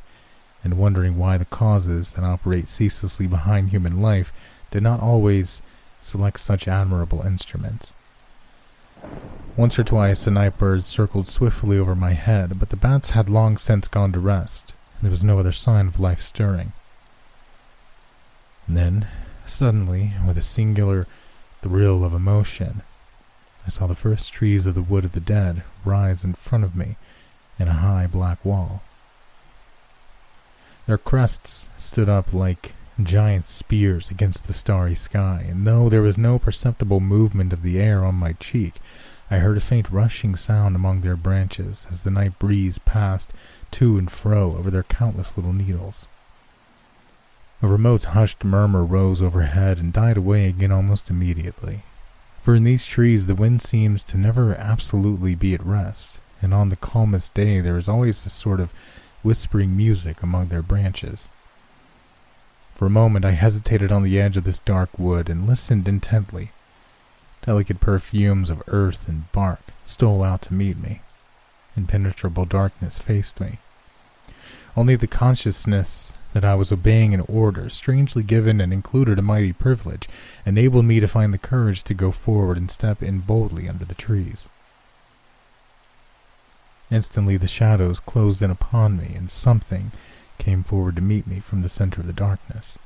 and 0.64 0.80
wondering 0.80 1.20
why 1.20 1.38
the 1.38 1.46
causes 1.46 2.14
that 2.14 2.24
operate 2.24 2.68
ceaselessly 2.68 3.28
behind 3.28 3.70
human 3.70 4.02
life 4.02 4.34
did 4.72 4.82
not 4.82 5.02
always 5.02 5.62
select 6.02 6.40
such 6.40 6.68
admirable 6.68 7.22
instruments. 7.22 7.92
Once 9.56 9.78
or 9.78 9.84
twice 9.84 10.26
the 10.26 10.32
night 10.32 10.58
birds 10.58 10.88
circled 10.88 11.28
swiftly 11.28 11.78
over 11.78 11.94
my 11.94 12.14
head, 12.14 12.58
but 12.58 12.72
the 12.72 12.76
bats 12.76 13.12
had 13.12 13.30
long 13.30 13.56
since 13.56 13.88
gone 13.88 14.12
to 14.12 14.20
rest, 14.20 14.74
and 14.96 15.04
there 15.04 15.12
was 15.12 15.24
no 15.24 15.38
other 15.38 15.52
sign 15.52 15.86
of 15.86 16.00
life 16.00 16.22
stirring. 16.22 16.74
And 18.66 18.76
then, 18.76 19.08
suddenly, 19.52 20.14
with 20.26 20.38
a 20.38 20.42
singular 20.42 21.08
thrill 21.62 22.04
of 22.04 22.14
emotion, 22.14 22.82
I 23.66 23.70
saw 23.70 23.86
the 23.86 23.96
first 23.96 24.34
trees 24.34 24.66
of 24.66 24.76
the 24.76 24.82
Wood 24.82 25.06
of 25.06 25.12
the 25.12 25.20
Dead 25.20 25.64
rise 25.86 26.24
in 26.24 26.34
front 26.34 26.64
of 26.64 26.76
me 26.76 26.96
in 27.60 27.68
a 27.68 27.74
high 27.74 28.08
black 28.08 28.44
wall. 28.44 28.82
Their 30.88 30.98
crests 30.98 31.70
stood 31.78 32.10
up 32.10 32.34
like 32.34 32.74
giant 33.02 33.46
spears 33.46 34.10
against 34.10 34.48
the 34.48 34.54
starry 34.54 34.96
sky, 34.96 35.46
and 35.48 35.66
though 35.66 35.90
there 35.90 36.02
was 36.02 36.18
no 36.18 36.40
perceptible 36.40 37.00
movement 37.00 37.54
of 37.54 37.62
the 37.62 37.80
air 37.80 38.04
on 38.04 38.16
my 38.16 38.34
cheek, 38.34 38.76
I 39.30 39.38
heard 39.38 39.58
a 39.58 39.62
faint 39.62 39.90
rushing 39.90 40.36
sound 40.36 40.76
among 40.76 41.02
their 41.02 41.16
branches 41.16 41.86
as 41.90 42.02
the 42.02 42.12
night 42.12 42.38
breeze 42.40 42.80
passed 42.80 43.32
to 43.72 43.98
and 43.98 44.12
fro 44.12 44.58
over 44.58 44.70
their 44.70 44.84
countless 44.84 45.38
little 45.38 45.54
needles. 45.54 46.08
A 47.64 47.68
remote 47.68 48.06
hushed 48.06 48.44
murmur 48.44 48.84
rose 48.84 49.22
overhead 49.22 49.78
and 49.78 49.94
died 49.94 50.18
away 50.18 50.48
again 50.48 50.72
almost 50.72 51.12
immediately. 51.12 51.84
For 52.42 52.56
in 52.56 52.64
these 52.64 52.88
trees 52.88 53.28
the 53.28 53.36
wind 53.36 53.62
seems 53.62 54.04
to 54.06 54.18
never 54.18 54.56
absolutely 54.56 55.36
be 55.36 55.54
at 55.54 55.64
rest, 55.64 56.20
and 56.42 56.56
on 56.56 56.70
the 56.70 56.76
calmest 56.76 57.36
day 57.36 57.60
there 57.60 57.78
is 57.78 57.88
always 57.88 58.26
a 58.26 58.30
sort 58.30 58.60
of 58.60 58.74
whispering 59.22 59.78
music 59.78 60.24
among 60.24 60.48
their 60.48 60.64
branches. 60.64 61.30
For 62.74 62.88
a 62.88 62.90
moment 62.90 63.26
I 63.26 63.32
hesitated 63.32 63.92
on 63.92 64.02
the 64.02 64.20
edge 64.20 64.38
of 64.38 64.44
this 64.44 64.58
dark 64.58 64.98
wood 64.98 65.30
and 65.30 65.46
listened 65.46 65.88
intently. 65.88 66.50
Delicate 67.46 67.80
perfumes 67.80 68.50
of 68.50 68.64
earth 68.70 69.08
and 69.08 69.32
bark 69.32 69.62
stole 69.86 70.24
out 70.24 70.42
to 70.44 70.56
meet 70.56 70.78
me. 70.78 71.02
Impenetrable 71.78 72.46
darkness 72.46 72.98
faced 72.98 73.40
me. 73.40 73.60
Only 74.76 74.96
the 74.96 75.06
consciousness 75.06 76.14
that 76.34 76.46
I 76.46 76.56
was 76.56 76.72
obeying 76.72 77.14
an 77.14 77.22
order, 77.22 77.70
strangely 77.70 78.24
given 78.24 78.62
and 78.62 78.72
included 78.72 79.20
a 79.20 79.22
mighty 79.22 79.54
privilege, 79.54 80.08
enabled 80.46 80.86
me 80.86 81.00
to 81.00 81.08
find 81.08 81.34
the 81.34 81.38
courage 81.38 81.84
to 81.84 81.94
go 81.94 82.12
forward 82.12 82.58
and 82.58 82.72
step 82.72 83.04
in 83.04 83.20
boldly 83.20 83.68
under 83.68 83.86
the 83.86 83.96
trees. 83.96 84.46
Instantly 86.90 87.38
the 87.38 87.48
shadows 87.48 88.00
closed 88.00 88.42
in 88.42 88.52
upon 88.52 88.98
me, 88.98 89.14
and 89.16 89.30
something 89.30 89.92
came 90.38 90.64
forward 90.64 90.96
to 90.96 91.02
meet 91.02 91.28
me 91.28 91.40
from 91.40 91.62
the 91.62 91.70
center 91.70 92.02
of 92.02 92.08
the 92.08 92.14
darkness. 92.14 92.78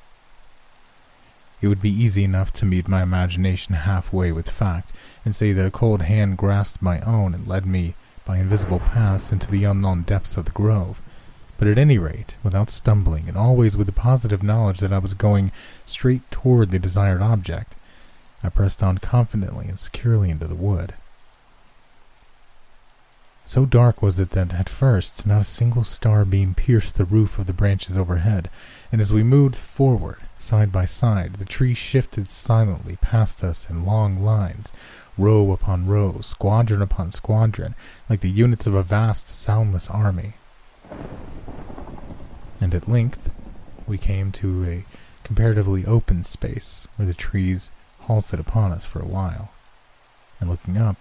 It 1.62 1.68
would 1.68 1.82
be 1.82 1.90
easy 1.90 2.24
enough 2.24 2.52
to 2.54 2.66
meet 2.66 2.88
my 2.88 3.02
imagination 3.02 3.74
halfway 3.76 4.32
with 4.32 4.50
fact 4.50 4.92
and 5.24 5.36
say 5.36 5.52
that 5.54 5.66
a 5.66 5.72
cold 5.72 6.04
hand 6.04 6.38
grasped 6.38 6.82
my 6.82 7.00
own 7.02 7.34
and 7.34 7.48
led 7.48 7.66
me 7.66 7.96
by 8.26 8.38
invisible 8.38 8.80
paths 8.80 9.32
into 9.32 9.50
the 9.50 9.64
unknown 9.64 10.02
depths 10.04 10.36
of 10.38 10.46
the 10.46 10.52
grove. 10.52 11.02
But 11.58 11.68
at 11.68 11.78
any 11.78 11.98
rate, 11.98 12.36
without 12.44 12.70
stumbling, 12.70 13.28
and 13.28 13.38
always 13.38 13.78
with 13.78 13.88
the 13.88 13.94
positive 13.94 14.44
knowledge 14.44 14.80
that 14.80 14.92
I 14.92 15.00
was 15.00 15.14
going 15.14 15.52
straight 15.86 16.30
toward 16.30 16.72
the 16.72 16.80
desired 16.80 17.22
object, 17.22 17.76
I 18.44 18.50
pressed 18.50 18.84
on 18.84 18.98
confidently 18.98 19.68
and 19.68 19.80
securely 19.80 20.30
into 20.30 20.48
the 20.48 20.56
wood. 20.56 20.94
So 23.48 23.66
dark 23.66 24.02
was 24.02 24.20
it 24.20 24.32
that 24.32 24.54
at 24.54 24.70
first 24.70 25.28
not 25.28 25.42
a 25.42 25.46
single 25.46 25.84
star 25.84 26.26
beam 26.26 26.56
pierced 26.56 26.96
the 26.96 27.06
roof 27.06 27.38
of 27.38 27.46
the 27.46 27.54
branches 27.54 27.96
overhead, 27.96 28.50
and 28.92 29.00
as 29.00 29.14
we 29.14 29.24
moved 29.24 29.56
forward, 29.56 30.18
side 30.40 30.72
by 30.72 30.86
side, 30.86 31.36
the 31.36 31.46
trees 31.46 31.78
shifted 31.78 32.28
silently 32.28 32.98
past 33.02 33.44
us 33.44 33.70
in 33.70 33.86
long 33.86 34.24
lines, 34.24 34.72
row 35.18 35.52
upon 35.52 35.88
row, 35.88 36.20
squadron 36.22 36.82
upon 36.82 37.12
squadron, 37.12 37.76
like 38.10 38.22
the 38.22 38.32
units 38.32 38.66
of 38.66 38.74
a 38.74 38.84
vast, 38.84 39.30
soundless 39.30 39.90
army. 39.90 40.34
And 42.66 42.74
at 42.74 42.90
length, 42.90 43.30
we 43.86 44.00
came 44.00 44.32
to 44.32 44.66
a 44.66 44.86
comparatively 45.24 45.86
open 45.86 46.24
space 46.24 46.88
where 46.96 47.06
the 47.06 47.14
trees 47.14 47.70
halted 48.00 48.40
upon 48.40 48.72
us 48.72 48.84
for 48.84 49.00
a 49.00 49.06
while. 49.06 49.52
And 50.40 50.50
looking 50.50 50.76
up, 50.76 50.98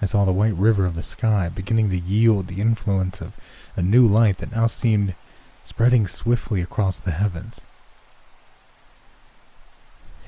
I 0.00 0.06
saw 0.06 0.24
the 0.24 0.30
white 0.30 0.54
river 0.54 0.86
of 0.86 0.94
the 0.94 1.02
sky 1.02 1.48
beginning 1.48 1.90
to 1.90 1.98
yield 1.98 2.46
the 2.46 2.60
influence 2.60 3.20
of 3.20 3.32
a 3.74 3.82
new 3.82 4.06
light 4.06 4.38
that 4.38 4.52
now 4.52 4.66
seemed 4.66 5.16
spreading 5.64 6.06
swiftly 6.06 6.60
across 6.60 7.00
the 7.00 7.10
heavens. 7.10 7.60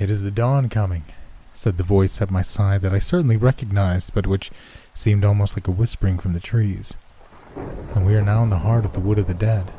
It 0.00 0.10
is 0.10 0.24
the 0.24 0.32
dawn 0.32 0.68
coming, 0.68 1.04
said 1.54 1.76
the 1.76 1.84
voice 1.84 2.20
at 2.20 2.32
my 2.32 2.42
side 2.42 2.82
that 2.82 2.92
I 2.92 2.98
certainly 2.98 3.36
recognized, 3.36 4.12
but 4.14 4.26
which 4.26 4.50
seemed 4.94 5.24
almost 5.24 5.56
like 5.56 5.68
a 5.68 5.70
whispering 5.70 6.18
from 6.18 6.32
the 6.32 6.40
trees. 6.40 6.94
And 7.94 8.04
we 8.04 8.16
are 8.16 8.20
now 8.20 8.42
in 8.42 8.50
the 8.50 8.66
heart 8.66 8.84
of 8.84 8.94
the 8.94 9.00
Wood 9.00 9.20
of 9.20 9.28
the 9.28 9.32
Dead. 9.32 9.70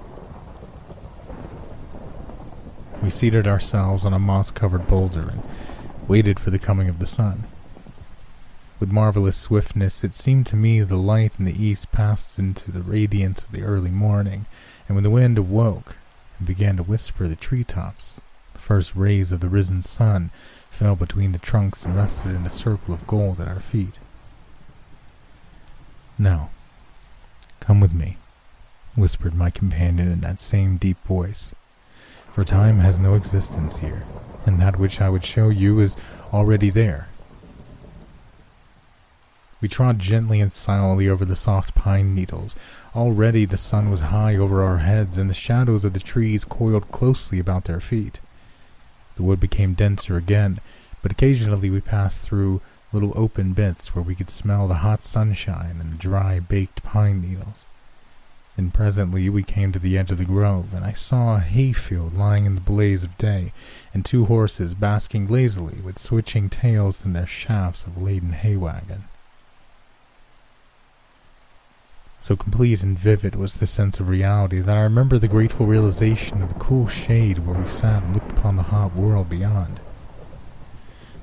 We 3.02 3.10
seated 3.10 3.48
ourselves 3.48 4.06
on 4.06 4.14
a 4.14 4.20
moss 4.20 4.52
covered 4.52 4.88
boulder 4.88 5.30
and 5.30 5.44
waited 6.08 6.40
for 6.40 6.50
the 6.50 6.60
coming 6.60 6.90
of 6.90 7.00
the 7.00 7.06
sun. 7.06 7.44
With 8.80 8.92
marvelous 8.92 9.38
swiftness, 9.38 10.04
it 10.04 10.14
seemed 10.14 10.46
to 10.48 10.56
me 10.56 10.82
the 10.82 10.98
light 10.98 11.40
in 11.40 11.46
the 11.46 11.64
east 11.64 11.92
passed 11.92 12.38
into 12.38 12.72
the 12.72 12.82
radiance 12.82 13.44
of 13.44 13.52
the 13.52 13.64
early 13.64 13.90
morning, 13.90 14.46
and 14.88 14.96
when 14.96 15.04
the 15.04 15.10
wind 15.10 15.38
awoke 15.38 15.96
and 16.38 16.48
began 16.48 16.78
to 16.78 16.84
whisper 16.84 17.28
the 17.28 17.36
tree 17.36 17.64
tops, 17.64 18.22
the 18.54 18.60
first 18.60 18.96
rays 18.96 19.32
of 19.32 19.40
the 19.40 19.50
risen 19.50 19.82
sun 19.82 20.30
fell 20.70 20.96
between 20.96 21.32
the 21.32 21.40
trunks 21.40 21.84
and 21.84 21.96
rested 21.96 22.36
in 22.36 22.46
a 22.46 22.52
circle 22.52 22.94
of 22.94 23.08
gold 23.08 23.42
at 23.42 23.48
our 23.48 23.60
feet. 23.60 23.98
Now, 26.20 26.50
come 27.60 27.80
with 27.80 27.94
me, 27.94 28.18
whispered 28.96 29.34
my 29.34 29.50
companion 29.50 30.12
in 30.12 30.22
that 30.22 30.40
same 30.40 30.78
deep 30.78 31.04
voice, 31.04 31.54
for 32.38 32.44
time 32.44 32.78
has 32.78 33.00
no 33.00 33.16
existence 33.16 33.78
here, 33.78 34.04
and 34.46 34.60
that 34.60 34.78
which 34.78 35.02
I 35.02 35.10
would 35.10 35.26
show 35.26 35.50
you 35.50 35.80
is 35.80 35.98
already 36.32 36.70
there. 36.70 37.08
We 39.60 39.68
trod 39.68 39.98
gently 39.98 40.40
and 40.40 40.52
silently 40.52 41.10
over 41.10 41.26
the 41.26 41.36
soft 41.36 41.74
pine 41.74 42.14
needles. 42.14 42.56
Already 42.96 43.46
the 43.46 43.58
sun 43.58 43.90
was 43.90 44.14
high 44.14 44.36
over 44.36 44.64
our 44.64 44.78
heads, 44.78 45.18
and 45.18 45.32
the 45.32 45.34
shadows 45.34 45.84
of 45.84 45.94
the 45.94 46.00
trees 46.00 46.46
coiled 46.46 46.92
closely 46.92 47.40
about 47.40 47.64
their 47.64 47.80
feet. 47.80 48.20
The 49.16 49.24
wood 49.24 49.40
became 49.40 49.74
denser 49.74 50.16
again, 50.16 50.60
but 51.02 51.12
occasionally 51.12 51.72
we 51.72 51.82
passed 51.82 52.24
through 52.24 52.62
little 52.94 53.14
open 53.16 53.54
bits 53.54 53.96
where 53.96 54.04
we 54.04 54.14
could 54.14 54.30
smell 54.30 54.68
the 54.68 54.86
hot 54.86 55.02
sunshine 55.02 55.78
and 55.80 55.94
the 55.94 55.98
dry, 55.98 56.40
baked 56.40 56.84
pine 56.84 57.20
needles. 57.20 57.66
Then 58.58 58.72
presently 58.72 59.30
we 59.30 59.44
came 59.44 59.72
to 59.72 59.80
the 59.80 59.98
edge 59.98 60.12
of 60.12 60.18
the 60.18 60.26
grove, 60.26 60.74
and 60.74 60.84
I 60.84 60.92
saw 60.92 61.36
a 61.36 61.40
hayfield 61.40 62.18
lying 62.18 62.46
in 62.46 62.56
the 62.56 62.62
blaze 62.62 63.04
of 63.04 63.18
day, 63.18 63.54
and 63.94 64.04
two 64.04 64.26
horses 64.26 64.74
basking 64.74 65.28
lazily 65.28 65.80
with 65.82 66.00
switching 66.00 66.50
tails 66.50 67.06
in 67.06 67.14
their 67.14 67.28
shafts 67.28 67.84
of 67.84 68.02
laden 68.02 68.34
hay 68.34 68.58
wagon. 68.58 69.04
So 72.20 72.36
complete 72.36 72.82
and 72.82 72.98
vivid 72.98 73.36
was 73.36 73.58
the 73.58 73.68
sense 73.68 74.00
of 74.00 74.10
reality 74.10 74.60
that 74.60 74.76
I 74.76 74.82
remember 74.82 75.20
the 75.20 75.28
grateful 75.28 75.68
realization 75.68 76.42
of 76.42 76.50
the 76.50 76.60
cool 76.60 76.88
shade 76.88 77.46
where 77.46 77.58
we 77.58 77.70
sat 77.70 78.04
and 78.04 78.16
looked 78.16 78.32
upon 78.32 78.56
the 78.56 78.64
hot 78.64 78.96
world 78.96 79.30
beyond. 79.30 79.80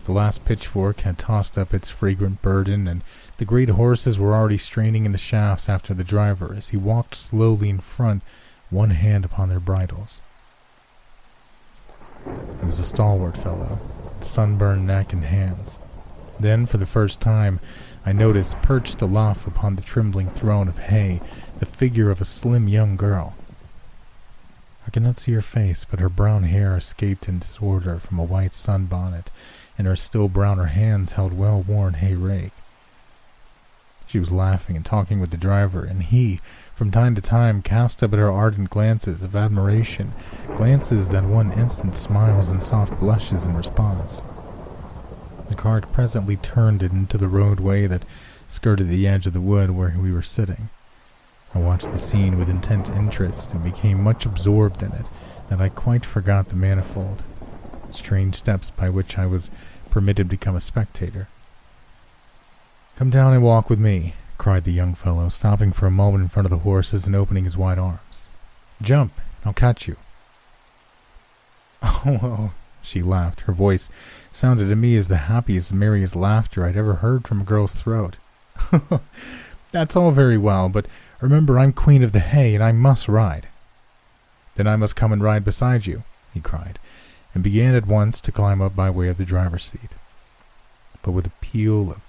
The 0.05 0.13
last 0.13 0.45
pitchfork 0.45 1.01
had 1.01 1.19
tossed 1.19 1.59
up 1.59 1.75
its 1.75 1.89
fragrant 1.89 2.43
burden, 2.43 2.87
and 2.87 3.03
the 3.37 3.45
great 3.45 3.71
horses 3.71 4.19
were 4.19 4.35
already 4.35 4.57
straining 4.57 5.05
in 5.05 5.13
the 5.13 5.19
shafts 5.19 5.69
after 5.69 5.93
the 5.93 6.05
driver 6.05 6.55
as 6.57 6.69
he 6.69 6.77
walked 6.77 7.15
slowly 7.15 7.69
in 7.69 7.81
front, 7.81 8.23
one 8.71 8.91
hand 8.91 9.25
upon 9.25 9.49
their 9.49 9.61
bridles. 9.61 10.21
He 12.25 12.67
was 12.67 12.79
a 12.79 12.85
stalwart 12.85 13.37
fellow, 13.37 13.79
with 14.19 14.27
sunburned 14.27 14.87
neck 14.87 15.13
and 15.13 15.25
hands. 15.25 15.79
Then, 16.39 16.67
for 16.67 16.79
the 16.79 16.87
first 16.87 17.21
time, 17.21 17.61
I 18.07 18.13
noticed, 18.13 18.61
perched 18.63 19.01
aloft 19.03 19.47
upon 19.47 19.77
the 19.77 19.83
trembling 19.83 20.31
throne 20.31 20.69
of 20.69 20.79
hay, 20.79 21.21
the 21.59 21.67
figure 21.67 22.11
of 22.11 22.21
a 22.21 22.25
slim 22.25 22.69
young 22.69 22.97
girl. 22.97 23.35
I 24.87 24.91
could 24.91 25.03
not 25.03 25.17
see 25.17 25.33
her 25.33 25.43
face, 25.43 25.85
but 25.89 26.01
her 26.01 26.09
brown 26.09 26.45
hair 26.45 26.77
escaped 26.77 27.29
in 27.29 27.39
disorder 27.39 27.99
from 27.99 28.19
a 28.19 28.25
white 28.25 28.53
sunbonnet, 28.53 29.29
and 29.77 29.87
her 29.87 29.97
still 29.97 30.29
browner 30.29 30.67
hands 30.67 31.13
held 31.13 31.33
well-worn 31.33 31.95
hay 31.95 32.15
rake. 32.15 32.53
She 34.15 34.21
was 34.21 34.31
laughing 34.31 34.77
and 34.77 34.85
talking 34.85 35.19
with 35.19 35.33
the 35.33 35.37
driver, 35.37 35.83
and 35.83 36.01
he, 36.01 36.41
from 36.73 36.93
time 36.93 37.17
to 37.17 37.21
time, 37.21 37.63
cast 37.63 38.01
up 38.01 38.13
at 38.13 38.21
her 38.21 38.31
ardent 38.31 38.71
glances 38.71 39.25
of 39.25 39.35
admiration, 39.35 40.13
glances 40.55 41.09
that 41.09 41.25
won 41.25 41.51
instant 41.51 41.97
smiles 41.97 42.53
and 42.53 42.63
soft 42.63 42.97
blushes 43.01 43.45
in 43.45 43.57
response. 43.57 44.23
The 45.49 45.57
cart 45.57 45.93
presently 45.93 46.37
turned 46.37 46.81
into 46.81 47.19
the 47.19 47.27
roadway 47.27 47.89
that 47.89 48.05
skirted 48.47 48.89
the 48.89 49.09
edge 49.09 49.27
of 49.27 49.33
the 49.33 49.41
wood 49.41 49.73
where 49.73 49.97
we 50.01 50.13
were 50.13 50.23
sitting. 50.23 50.69
I 51.53 51.59
watched 51.59 51.91
the 51.91 51.99
scene 51.99 52.39
with 52.39 52.49
intense 52.49 52.91
interest 52.91 53.53
and 53.53 53.65
became 53.65 54.01
much 54.01 54.25
absorbed 54.25 54.81
in 54.81 54.93
it 54.93 55.11
that 55.49 55.61
I 55.61 55.71
quite 55.71 56.07
forgot 56.07 56.51
the 56.51 56.55
manifold, 56.55 57.25
strange 57.91 58.37
steps 58.37 58.71
by 58.71 58.91
which 58.91 59.19
I 59.19 59.27
was 59.27 59.51
permitted 59.91 60.31
to 60.31 60.37
become 60.37 60.55
a 60.55 60.61
spectator. 60.61 61.27
Come 62.97 63.11
down 63.11 63.33
and 63.33 63.43
walk 63.43 63.69
with 63.69 63.81
me, 63.81 64.15
cried 64.39 64.63
the 64.63 64.73
young 64.73 64.95
fellow, 64.95 65.29
stopping 65.29 65.73
for 65.73 65.87
a 65.87 65.91
moment 65.91 66.23
in 66.23 66.29
front 66.29 66.47
of 66.47 66.51
the 66.51 66.59
horses 66.59 67.09
and 67.09 67.17
opening 67.17 67.45
his 67.45 67.57
wide 67.57 67.79
arms. 67.79 68.29
Jump, 68.81 69.13
I'll 69.45 69.53
catch 69.53 69.89
you. 69.89 69.97
Oh, 72.07 72.19
well, 72.23 72.55
she 72.83 73.03
laughed. 73.03 73.43
Her 73.43 73.53
voice 73.53 73.89
sounded 74.31 74.69
to 74.69 74.77
me 74.77 74.97
as 74.97 75.09
the 75.09 75.17
happiest, 75.17 75.73
merriest 75.73 76.15
laughter 76.15 76.65
I'd 76.65 76.77
ever 76.77 76.97
heard 76.97 77.27
from 77.27 77.41
a 77.41 77.45
girl's 77.45 77.75
throat. 77.75 78.19
That's 79.73 79.97
all 79.97 80.11
very 80.11 80.39
well, 80.39 80.69
but 80.69 80.87
remember 81.21 81.59
I'm 81.59 81.73
queen 81.73 82.03
of 82.03 82.13
the 82.13 82.21
hay 82.21 82.55
and 82.55 82.63
I 82.63 82.73
must 82.73 83.09
ride. 83.09 83.49
Then 84.55 84.67
I 84.67 84.77
must 84.77 84.97
come 84.97 85.13
and 85.13 85.23
ride 85.23 85.45
beside 85.45 85.87
you, 85.87 86.05
he 86.33 86.41
cried, 86.41 86.79
and 87.35 87.43
began 87.43 87.75
at 87.75 87.87
once 87.87 88.21
to 88.21 88.33
climb 88.33 88.63
up 88.63 88.77
by 88.77 88.89
way 88.89 89.09
of 89.09 89.17
the 89.17 89.25
driver's 89.25 89.65
seat. 89.65 89.91
But 91.03 91.13
with 91.13 91.27
a 91.27 91.33
peal 91.41 91.91
of 91.91 92.04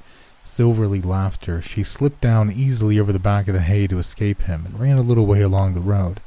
silverly 0.45 1.01
laughter, 1.01 1.61
she 1.61 1.83
slipped 1.83 2.21
down 2.21 2.51
easily 2.51 2.99
over 2.99 3.11
the 3.11 3.19
back 3.19 3.47
of 3.47 3.53
the 3.53 3.61
hay 3.61 3.87
to 3.87 3.99
escape 3.99 4.43
him 4.43 4.65
and 4.65 4.79
ran 4.79 4.97
a 4.97 5.01
little 5.01 5.25
way 5.25 5.41
along 5.41 5.73
the 5.73 5.79
road. 5.79 6.19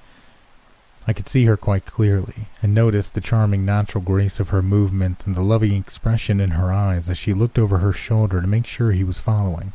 I 1.07 1.15
could 1.15 1.27
see 1.27 1.47
her 1.47 1.57
quite 1.57 1.87
clearly, 1.87 2.49
and 2.63 2.75
noticed 2.75 3.15
the 3.15 3.23
charming 3.23 3.65
natural 3.65 4.05
grace 4.05 4.39
of 4.39 4.51
her 4.51 4.63
movements 4.63 5.27
and 5.27 5.35
the 5.35 5.43
loving 5.43 5.73
expression 5.73 6.39
in 6.39 6.51
her 6.51 6.71
eyes 6.71 7.09
as 7.09 7.17
she 7.17 7.33
looked 7.33 7.59
over 7.59 7.79
her 7.79 7.95
shoulder 7.95 8.43
to 8.43 8.47
make 8.47 8.67
sure 8.67 8.93
he 8.93 9.05
was 9.05 9.19
following. 9.19 9.73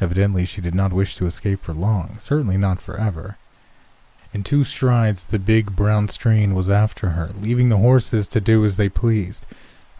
Evidently 0.00 0.46
she 0.46 0.62
did 0.62 0.74
not 0.74 0.94
wish 0.94 1.14
to 1.16 1.26
escape 1.26 1.62
for 1.62 1.74
long, 1.74 2.16
certainly 2.18 2.56
not 2.56 2.80
forever. 2.80 3.36
In 4.32 4.42
two 4.42 4.64
strides 4.64 5.26
the 5.26 5.38
big 5.38 5.76
brown 5.76 6.08
strain 6.08 6.54
was 6.54 6.70
after 6.70 7.10
her, 7.10 7.30
leaving 7.38 7.68
the 7.68 7.76
horses 7.76 8.26
to 8.28 8.40
do 8.40 8.64
as 8.64 8.76
they 8.78 8.88
pleased. 8.88 9.44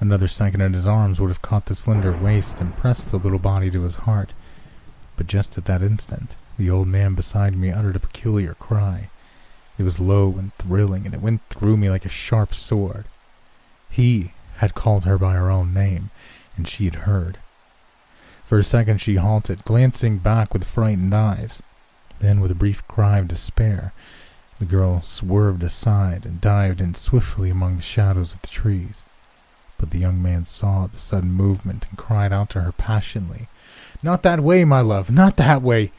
Another 0.01 0.29
second 0.29 0.63
and 0.63 0.75
his 0.75 0.87
arms 0.87 1.21
would 1.21 1.29
have 1.29 1.43
caught 1.43 1.67
the 1.67 1.75
slender 1.75 2.17
waist 2.17 2.59
and 2.59 2.75
pressed 2.75 3.11
the 3.11 3.19
little 3.19 3.39
body 3.39 3.71
to 3.71 3.83
his 3.83 3.97
heart. 3.97 4.33
But 5.19 5.27
just 5.27 5.59
at 5.59 5.67
that 5.67 5.83
instant, 5.83 6.37
the 6.57 6.71
old 6.71 6.89
man 6.89 7.15
beside 7.15 7.55
me 7.55 7.71
uttered 7.71 7.97
a 7.97 8.01
peculiar 8.01 8.55
cry. 8.55 9.11
It 9.79 9.83
was 9.83 10.01
low 10.01 10.35
and 10.39 10.55
thrilling, 10.55 11.05
and 11.05 11.15
it 11.15 11.21
went 11.21 11.43
through 11.51 11.77
me 11.77 11.91
like 11.91 12.07
a 12.07 12.11
sharp 12.11 12.55
sword. 12.55 13.05
He 13.91 14.33
had 14.57 14.75
called 14.75 15.05
her 15.05 15.19
by 15.19 15.35
her 15.35 15.51
own 15.51 15.75
name, 15.75 16.09
and 16.57 16.67
she 16.67 16.87
had 16.87 17.07
heard. 17.07 17.39
For 18.47 18.59
a 18.59 18.65
second 18.65 19.03
she 19.03 19.17
halted, 19.17 19.65
glancing 19.65 20.17
back 20.17 20.55
with 20.55 20.65
frightened 20.65 21.15
eyes. 21.15 21.61
Then, 22.21 22.41
with 22.41 22.51
a 22.51 22.55
brief 22.55 22.87
cry 22.89 23.19
of 23.19 23.29
despair, 23.29 23.93
the 24.59 24.65
girl 24.65 25.03
swerved 25.03 25.63
aside 25.63 26.25
and 26.25 26.41
dived 26.41 26.81
in 26.81 26.95
swiftly 26.95 27.51
among 27.51 27.77
the 27.77 27.83
shadows 27.83 28.33
of 28.33 28.41
the 28.41 28.49
trees. 28.49 29.03
But 29.81 29.93
the 29.93 29.99
young 29.99 30.23
man 30.23 30.45
saw 30.45 30.87
the 30.87 30.99
sudden 30.99 31.33
movement 31.33 31.87
and 31.89 31.97
cried 31.97 32.35
out 32.35 32.51
to 32.51 32.61
her 32.61 32.71
passionately, 32.71 33.49
Not 34.03 34.23
that 34.23 34.41
way, 34.41 34.63
my 34.67 34.83
love, 34.83 35.11
not 35.11 35.39
that 35.39 35.63
way! 35.63 35.91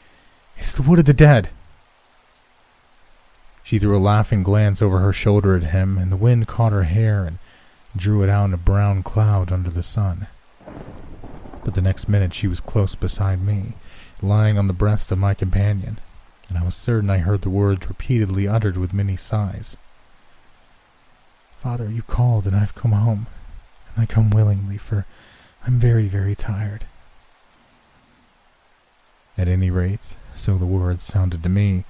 It's 0.56 0.72
the 0.72 0.82
wood 0.82 1.00
of 1.00 1.04
the 1.04 1.12
dead! 1.12 1.50
She 3.64 3.80
threw 3.80 3.96
a 3.96 3.98
laughing 3.98 4.44
glance 4.44 4.80
over 4.80 5.00
her 5.00 5.12
shoulder 5.12 5.56
at 5.56 5.64
him, 5.64 5.98
and 5.98 6.12
the 6.12 6.16
wind 6.16 6.46
caught 6.46 6.70
her 6.70 6.84
hair 6.84 7.24
and 7.24 7.38
drew 7.96 8.22
it 8.22 8.28
out 8.28 8.44
in 8.44 8.54
a 8.54 8.56
brown 8.56 9.02
cloud 9.02 9.50
under 9.50 9.70
the 9.70 9.82
sun. 9.82 10.28
But 11.64 11.74
the 11.74 11.82
next 11.82 12.08
minute 12.08 12.34
she 12.34 12.46
was 12.46 12.60
close 12.60 12.94
beside 12.94 13.42
me, 13.42 13.72
lying 14.22 14.58
on 14.58 14.68
the 14.68 14.72
breast 14.72 15.10
of 15.10 15.18
my 15.18 15.34
companion, 15.34 15.98
and 16.48 16.56
I 16.56 16.62
was 16.62 16.76
certain 16.76 17.10
I 17.10 17.18
heard 17.18 17.42
the 17.42 17.50
words 17.50 17.88
repeatedly 17.88 18.46
uttered 18.46 18.76
with 18.76 18.94
many 18.94 19.16
sighs. 19.16 19.76
Father, 21.60 21.90
you 21.90 22.02
called, 22.02 22.46
and 22.46 22.54
I've 22.54 22.76
come 22.76 22.92
home, 22.92 23.26
and 23.94 24.02
I 24.02 24.06
come 24.06 24.30
willingly, 24.30 24.78
for 24.78 25.06
I'm 25.66 25.78
very, 25.78 26.06
very 26.06 26.34
tired. 26.34 26.84
At 29.38 29.48
any 29.48 29.70
rate, 29.70 30.16
so 30.34 30.58
the 30.58 30.66
words 30.66 31.02
sounded 31.02 31.42
to 31.42 31.48
me, 31.48 31.84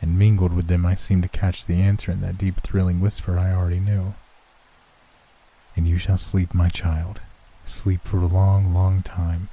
and 0.00 0.18
mingled 0.18 0.52
with 0.52 0.66
them 0.66 0.86
I 0.86 0.94
seemed 0.94 1.22
to 1.22 1.28
catch 1.28 1.64
the 1.64 1.80
answer 1.80 2.12
in 2.12 2.20
that 2.20 2.38
deep 2.38 2.56
thrilling 2.56 3.00
whisper 3.00 3.38
I 3.38 3.52
already 3.52 3.80
knew. 3.80 4.14
And 5.74 5.86
you 5.86 5.98
shall 5.98 6.18
sleep, 6.18 6.54
my 6.54 6.68
child, 6.68 7.20
sleep 7.66 8.02
for 8.04 8.18
a 8.18 8.26
long, 8.26 8.72
long 8.72 9.02
time, 9.02 9.48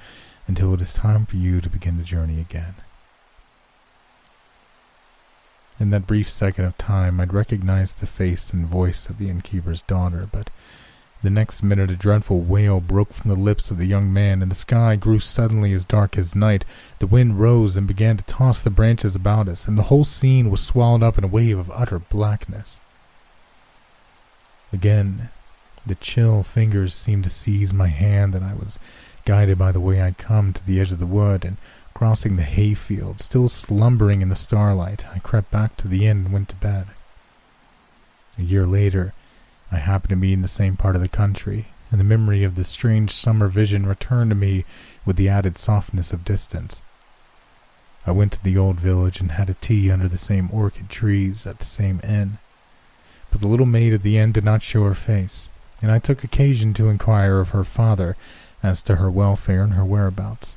until 0.47 0.73
it 0.73 0.81
is 0.81 0.93
time 0.93 1.25
for 1.25 1.37
you 1.37 1.61
to 1.61 1.69
begin 1.69 1.97
the 1.97 2.03
journey 2.03 2.39
again. 2.39 2.75
In 5.79 5.89
that 5.89 6.07
brief 6.07 6.29
second 6.29 6.65
of 6.65 6.77
time, 6.77 7.19
I'd 7.19 7.33
recognized 7.33 7.99
the 7.99 8.07
face 8.07 8.51
and 8.51 8.65
voice 8.65 9.07
of 9.09 9.17
the 9.17 9.29
innkeeper's 9.29 9.81
daughter, 9.81 10.29
but 10.31 10.49
The 11.23 11.29
next 11.29 11.63
minute, 11.63 11.89
a 11.89 11.95
dreadful 11.95 12.41
wail 12.41 12.81
broke 12.81 13.13
from 13.13 13.29
the 13.29 13.37
lips 13.37 13.71
of 13.71 13.77
the 13.77 13.85
young 13.85 14.11
man, 14.11 14.41
and 14.41 14.51
the 14.51 14.55
sky 14.55 14.97
grew 14.97 15.19
suddenly 15.19 15.71
as 15.71 15.85
dark 15.85 16.17
as 16.17 16.35
night. 16.35 16.65
The 16.99 17.07
wind 17.07 17.39
rose 17.39 17.77
and 17.77 17.87
began 17.87 18.17
to 18.17 18.25
toss 18.25 18.61
the 18.61 18.69
branches 18.69 19.15
about 19.15 19.47
us, 19.47 19.65
and 19.65 19.77
the 19.77 19.83
whole 19.83 20.03
scene 20.03 20.49
was 20.49 20.59
swallowed 20.59 21.01
up 21.01 21.17
in 21.17 21.23
a 21.23 21.27
wave 21.27 21.57
of 21.57 21.71
utter 21.71 21.99
blackness. 21.99 22.81
Again, 24.73 25.29
the 25.85 25.95
chill 25.95 26.43
fingers 26.43 26.93
seemed 26.93 27.23
to 27.23 27.29
seize 27.29 27.73
my 27.73 27.87
hand, 27.87 28.35
and 28.35 28.43
I 28.43 28.55
was 28.55 28.77
guided 29.23 29.57
by 29.57 29.71
the 29.71 29.79
way 29.79 30.01
I'd 30.01 30.17
come 30.17 30.51
to 30.51 30.65
the 30.65 30.81
edge 30.81 30.91
of 30.91 30.99
the 30.99 31.05
wood, 31.05 31.45
and 31.45 31.55
crossing 31.93 32.35
the 32.35 32.43
hayfield, 32.43 33.21
still 33.21 33.47
slumbering 33.47 34.21
in 34.21 34.27
the 34.27 34.35
starlight, 34.35 35.05
I 35.15 35.19
crept 35.19 35.51
back 35.51 35.77
to 35.77 35.87
the 35.87 36.05
inn 36.05 36.25
and 36.25 36.33
went 36.33 36.49
to 36.49 36.55
bed. 36.57 36.87
A 38.37 38.41
year 38.41 38.65
later, 38.65 39.13
I 39.73 39.77
happened 39.77 40.11
to 40.11 40.15
be 40.15 40.33
in 40.33 40.43
the 40.43 40.47
same 40.47 40.77
part 40.77 40.95
of 40.95 41.01
the 41.01 41.07
country, 41.09 41.65
and 41.89 41.99
the 41.99 42.05
memory 42.05 42.43
of 42.43 42.53
the 42.53 42.63
strange 42.63 43.09
summer 43.09 43.47
vision 43.47 43.87
returned 43.87 44.29
to 44.29 44.35
me 44.35 44.65
with 45.03 45.15
the 45.15 45.27
added 45.27 45.57
softness 45.57 46.13
of 46.13 46.23
distance. 46.23 46.83
I 48.05 48.11
went 48.11 48.33
to 48.33 48.43
the 48.43 48.55
old 48.55 48.79
village 48.79 49.19
and 49.19 49.31
had 49.31 49.49
a 49.49 49.55
tea 49.55 49.89
under 49.89 50.07
the 50.07 50.17
same 50.17 50.49
orchid 50.51 50.89
trees 50.89 51.47
at 51.47 51.57
the 51.57 51.65
same 51.65 52.01
inn. 52.03 52.37
But 53.31 53.41
the 53.41 53.47
little 53.47 53.65
maid 53.65 53.93
at 53.93 54.03
the 54.03 54.19
inn 54.19 54.31
did 54.31 54.43
not 54.43 54.61
show 54.61 54.83
her 54.83 54.93
face, 54.93 55.49
and 55.81 55.91
I 55.91 55.97
took 55.97 56.23
occasion 56.23 56.75
to 56.75 56.89
inquire 56.89 57.39
of 57.39 57.49
her 57.49 57.63
father 57.63 58.15
as 58.61 58.83
to 58.83 58.97
her 58.97 59.09
welfare 59.09 59.63
and 59.63 59.73
her 59.73 59.85
whereabouts. 59.85 60.55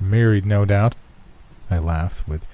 Married, 0.00 0.46
no 0.46 0.64
doubt, 0.64 0.94
I 1.70 1.78
laughed 1.78 2.26
with 2.26 2.46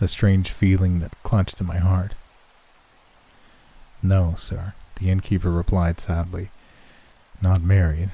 a 0.00 0.08
strange 0.08 0.50
feeling 0.50 1.00
that 1.00 1.22
clutched 1.22 1.60
at 1.60 1.66
my 1.66 1.78
heart. 1.78 2.14
No, 4.02 4.34
sir, 4.36 4.74
the 4.96 5.10
innkeeper 5.10 5.50
replied 5.50 6.00
sadly. 6.00 6.50
Not 7.40 7.62
married, 7.62 8.10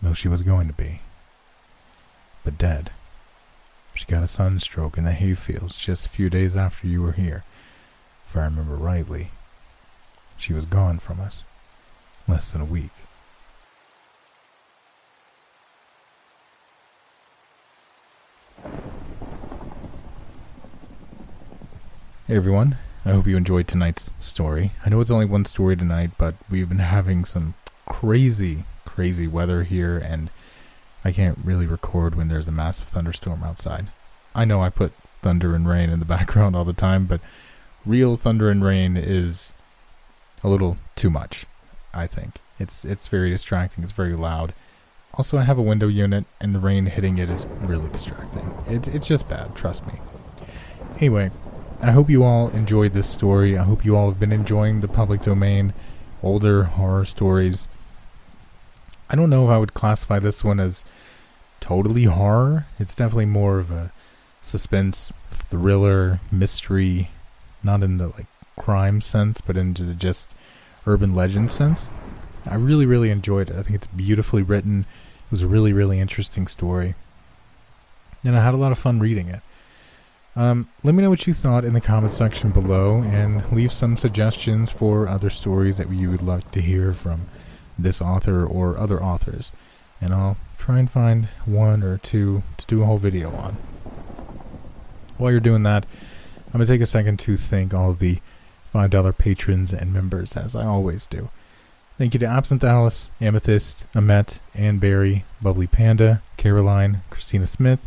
though 0.00 0.14
she 0.14 0.28
was 0.28 0.42
going 0.42 0.66
to 0.66 0.72
be. 0.72 1.00
But 2.44 2.56
dead. 2.56 2.90
She 3.94 4.06
got 4.06 4.22
a 4.22 4.26
sunstroke 4.26 4.96
in 4.98 5.04
the 5.04 5.12
hayfields 5.12 5.78
just 5.78 6.06
a 6.06 6.10
few 6.10 6.30
days 6.30 6.56
after 6.56 6.86
you 6.86 7.02
were 7.02 7.12
here, 7.12 7.44
if 8.28 8.36
I 8.36 8.44
remember 8.44 8.76
rightly. 8.76 9.30
She 10.38 10.52
was 10.52 10.66
gone 10.66 10.98
from 10.98 11.20
us. 11.20 11.44
Less 12.28 12.50
than 12.50 12.60
a 12.60 12.66
week. 12.66 12.90
Hey 22.26 22.34
everyone, 22.34 22.76
I 23.06 23.12
hope 23.12 23.28
you 23.28 23.36
enjoyed 23.36 23.68
tonight's 23.68 24.10
story. 24.18 24.72
I 24.84 24.88
know 24.88 24.98
it's 24.98 25.12
only 25.12 25.26
one 25.26 25.44
story 25.44 25.76
tonight, 25.76 26.10
but 26.18 26.34
we've 26.50 26.68
been 26.68 26.80
having 26.80 27.24
some 27.24 27.54
crazy, 27.86 28.64
crazy 28.84 29.28
weather 29.28 29.62
here, 29.62 29.96
and 29.96 30.28
I 31.04 31.12
can't 31.12 31.38
really 31.44 31.66
record 31.66 32.16
when 32.16 32.26
there's 32.26 32.48
a 32.48 32.52
massive 32.52 32.88
thunderstorm 32.88 33.44
outside. 33.44 33.86
I 34.34 34.44
know 34.44 34.60
I 34.60 34.70
put 34.70 34.92
thunder 35.22 35.54
and 35.54 35.68
rain 35.68 35.88
in 35.88 36.00
the 36.00 36.04
background 36.16 36.56
all 36.56 36.64
the 36.64 36.72
time, 36.72 37.06
but 37.06 37.20
real 37.84 38.16
thunder 38.16 38.50
and 38.50 38.64
rain 38.64 38.96
is 38.96 39.54
a 40.42 40.48
little 40.48 40.76
too 40.96 41.08
much, 41.08 41.46
I 41.94 42.08
think. 42.08 42.38
It's 42.58 42.84
it's 42.84 43.06
very 43.06 43.30
distracting, 43.30 43.84
it's 43.84 43.92
very 43.92 44.16
loud. 44.16 44.52
Also, 45.14 45.38
I 45.38 45.44
have 45.44 45.58
a 45.58 45.62
window 45.62 45.86
unit, 45.86 46.24
and 46.40 46.56
the 46.56 46.58
rain 46.58 46.86
hitting 46.86 47.18
it 47.18 47.30
is 47.30 47.46
really 47.60 47.88
distracting. 47.88 48.52
It's, 48.66 48.88
it's 48.88 49.06
just 49.06 49.28
bad, 49.28 49.54
trust 49.54 49.86
me. 49.86 49.94
Anyway, 50.96 51.30
I 51.82 51.90
hope 51.90 52.08
you 52.08 52.24
all 52.24 52.48
enjoyed 52.50 52.94
this 52.94 53.08
story. 53.08 53.56
I 53.56 53.62
hope 53.62 53.84
you 53.84 53.96
all 53.96 54.08
have 54.08 54.18
been 54.18 54.32
enjoying 54.32 54.80
the 54.80 54.88
public 54.88 55.20
domain, 55.20 55.74
older 56.22 56.64
horror 56.64 57.04
stories. 57.04 57.66
I 59.10 59.14
don't 59.14 59.30
know 59.30 59.44
if 59.44 59.50
I 59.50 59.58
would 59.58 59.74
classify 59.74 60.18
this 60.18 60.42
one 60.42 60.58
as 60.58 60.84
totally 61.60 62.04
horror. 62.04 62.66
It's 62.78 62.96
definitely 62.96 63.26
more 63.26 63.58
of 63.58 63.70
a 63.70 63.92
suspense, 64.40 65.12
thriller, 65.30 66.20
mystery, 66.32 67.10
not 67.62 67.82
in 67.82 67.98
the 67.98 68.08
like 68.08 68.26
crime 68.58 69.00
sense, 69.02 69.40
but 69.42 69.56
into 69.56 69.82
the 69.82 69.94
just 69.94 70.34
urban 70.86 71.14
legend 71.14 71.52
sense. 71.52 71.90
I 72.46 72.54
really, 72.54 72.86
really 72.86 73.10
enjoyed 73.10 73.50
it. 73.50 73.56
I 73.56 73.62
think 73.62 73.74
it's 73.76 73.86
beautifully 73.88 74.42
written. 74.42 74.86
It 75.26 75.30
was 75.30 75.42
a 75.42 75.48
really, 75.48 75.72
really 75.72 76.00
interesting 76.00 76.46
story. 76.46 76.94
And 78.24 78.36
I 78.36 78.42
had 78.42 78.54
a 78.54 78.58
lot 78.58 78.72
of 78.72 78.78
fun 78.78 78.98
reading 78.98 79.28
it. 79.28 79.42
Um, 80.36 80.68
let 80.84 80.94
me 80.94 81.02
know 81.02 81.08
what 81.08 81.26
you 81.26 81.32
thought 81.32 81.64
in 81.64 81.72
the 81.72 81.80
comment 81.80 82.12
section 82.12 82.50
below 82.50 83.02
and 83.02 83.50
leave 83.50 83.72
some 83.72 83.96
suggestions 83.96 84.70
for 84.70 85.08
other 85.08 85.30
stories 85.30 85.78
that 85.78 85.90
you 85.90 86.10
would 86.10 86.22
like 86.22 86.50
to 86.50 86.60
hear 86.60 86.92
from 86.92 87.22
this 87.78 88.02
author 88.02 88.44
or 88.44 88.76
other 88.76 89.02
authors. 89.02 89.50
And 89.98 90.12
I'll 90.12 90.36
try 90.58 90.78
and 90.78 90.90
find 90.90 91.28
one 91.46 91.82
or 91.82 91.96
two 91.96 92.42
to 92.58 92.66
do 92.66 92.82
a 92.82 92.84
whole 92.84 92.98
video 92.98 93.34
on. 93.34 93.56
While 95.16 95.30
you're 95.30 95.40
doing 95.40 95.62
that, 95.62 95.86
I'm 96.48 96.58
going 96.58 96.66
to 96.66 96.72
take 96.72 96.82
a 96.82 96.86
second 96.86 97.18
to 97.20 97.38
thank 97.38 97.72
all 97.72 97.94
the 97.94 98.18
$5 98.74 99.16
patrons 99.16 99.72
and 99.72 99.90
members, 99.90 100.36
as 100.36 100.54
I 100.54 100.66
always 100.66 101.06
do. 101.06 101.30
Thank 101.96 102.12
you 102.12 102.20
to 102.20 102.26
Absinthe 102.26 102.64
Alice, 102.64 103.10
Amethyst, 103.22 103.86
Amet, 103.94 104.38
Ann 104.54 104.76
Barry, 104.76 105.24
Bubbly 105.40 105.66
Panda, 105.66 106.20
Caroline, 106.36 107.00
Christina 107.08 107.46
Smith, 107.46 107.86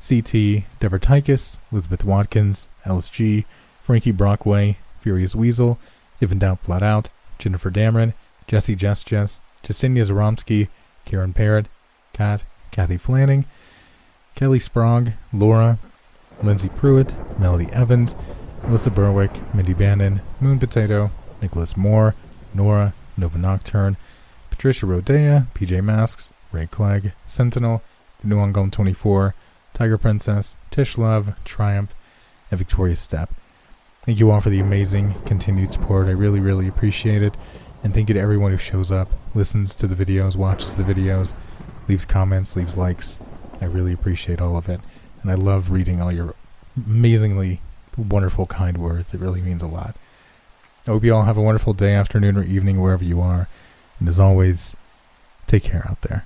CT, 0.00 0.64
Deborah 0.80 1.00
Tykus, 1.00 1.58
Elizabeth 1.72 2.04
Watkins, 2.04 2.68
LSG, 2.84 3.44
Frankie 3.82 4.12
Brockway, 4.12 4.76
Furious 5.00 5.34
Weasel, 5.34 5.78
If 6.20 6.30
in 6.30 6.38
Doubt 6.38 6.60
Flat 6.60 6.82
Out, 6.82 7.08
Jennifer 7.38 7.70
Dameron, 7.70 8.14
Jesse 8.46 8.74
Jess 8.74 9.04
Jess, 9.04 9.40
Justinia 9.62 10.04
Zaromsky, 10.04 10.68
Karen 11.04 11.32
Parrott, 11.32 11.66
Kat, 12.12 12.44
Kathy 12.70 12.96
Flanning, 12.98 13.44
Kelly 14.34 14.58
Sprague, 14.58 15.14
Laura, 15.32 15.78
Lindsay 16.42 16.68
Pruitt, 16.68 17.14
Melody 17.38 17.68
Evans, 17.72 18.14
Melissa 18.62 18.90
Berwick, 18.90 19.32
Mindy 19.54 19.74
Bannon, 19.74 20.20
Moon 20.40 20.58
Potato, 20.58 21.10
Nicholas 21.40 21.76
Moore, 21.76 22.14
Nora, 22.54 22.92
Nova 23.16 23.38
Nocturne, 23.38 23.96
Patricia 24.50 24.86
Rodea, 24.86 25.46
PJ 25.54 25.82
Masks, 25.82 26.32
Ray 26.52 26.66
Clegg, 26.66 27.12
Sentinel, 27.26 27.82
The 28.20 28.28
New 28.28 28.38
Ongone 28.38 28.70
24, 28.70 29.34
Tiger 29.78 29.96
Princess, 29.96 30.56
Tish 30.72 30.98
Love, 30.98 31.36
Triumph, 31.44 31.94
and 32.50 32.58
Victoria 32.58 32.96
Step. 32.96 33.30
Thank 34.02 34.18
you 34.18 34.28
all 34.28 34.40
for 34.40 34.50
the 34.50 34.58
amazing 34.58 35.14
continued 35.24 35.70
support. 35.70 36.08
I 36.08 36.10
really, 36.10 36.40
really 36.40 36.66
appreciate 36.66 37.22
it. 37.22 37.36
And 37.84 37.94
thank 37.94 38.08
you 38.08 38.14
to 38.14 38.20
everyone 38.20 38.50
who 38.50 38.58
shows 38.58 38.90
up, 38.90 39.08
listens 39.36 39.76
to 39.76 39.86
the 39.86 39.94
videos, 39.94 40.34
watches 40.34 40.74
the 40.74 40.82
videos, 40.82 41.32
leaves 41.86 42.04
comments, 42.04 42.56
leaves 42.56 42.76
likes. 42.76 43.20
I 43.60 43.66
really 43.66 43.92
appreciate 43.92 44.40
all 44.40 44.56
of 44.56 44.68
it. 44.68 44.80
And 45.22 45.30
I 45.30 45.34
love 45.34 45.70
reading 45.70 46.02
all 46.02 46.10
your 46.10 46.34
amazingly 46.76 47.60
wonderful, 47.96 48.46
kind 48.46 48.78
words. 48.78 49.14
It 49.14 49.20
really 49.20 49.42
means 49.42 49.62
a 49.62 49.68
lot. 49.68 49.94
I 50.88 50.90
hope 50.90 51.04
you 51.04 51.14
all 51.14 51.22
have 51.22 51.36
a 51.36 51.42
wonderful 51.42 51.72
day, 51.72 51.94
afternoon, 51.94 52.36
or 52.36 52.42
evening, 52.42 52.80
wherever 52.80 53.04
you 53.04 53.20
are. 53.20 53.48
And 54.00 54.08
as 54.08 54.18
always, 54.18 54.74
take 55.46 55.62
care 55.62 55.86
out 55.88 56.00
there. 56.00 56.24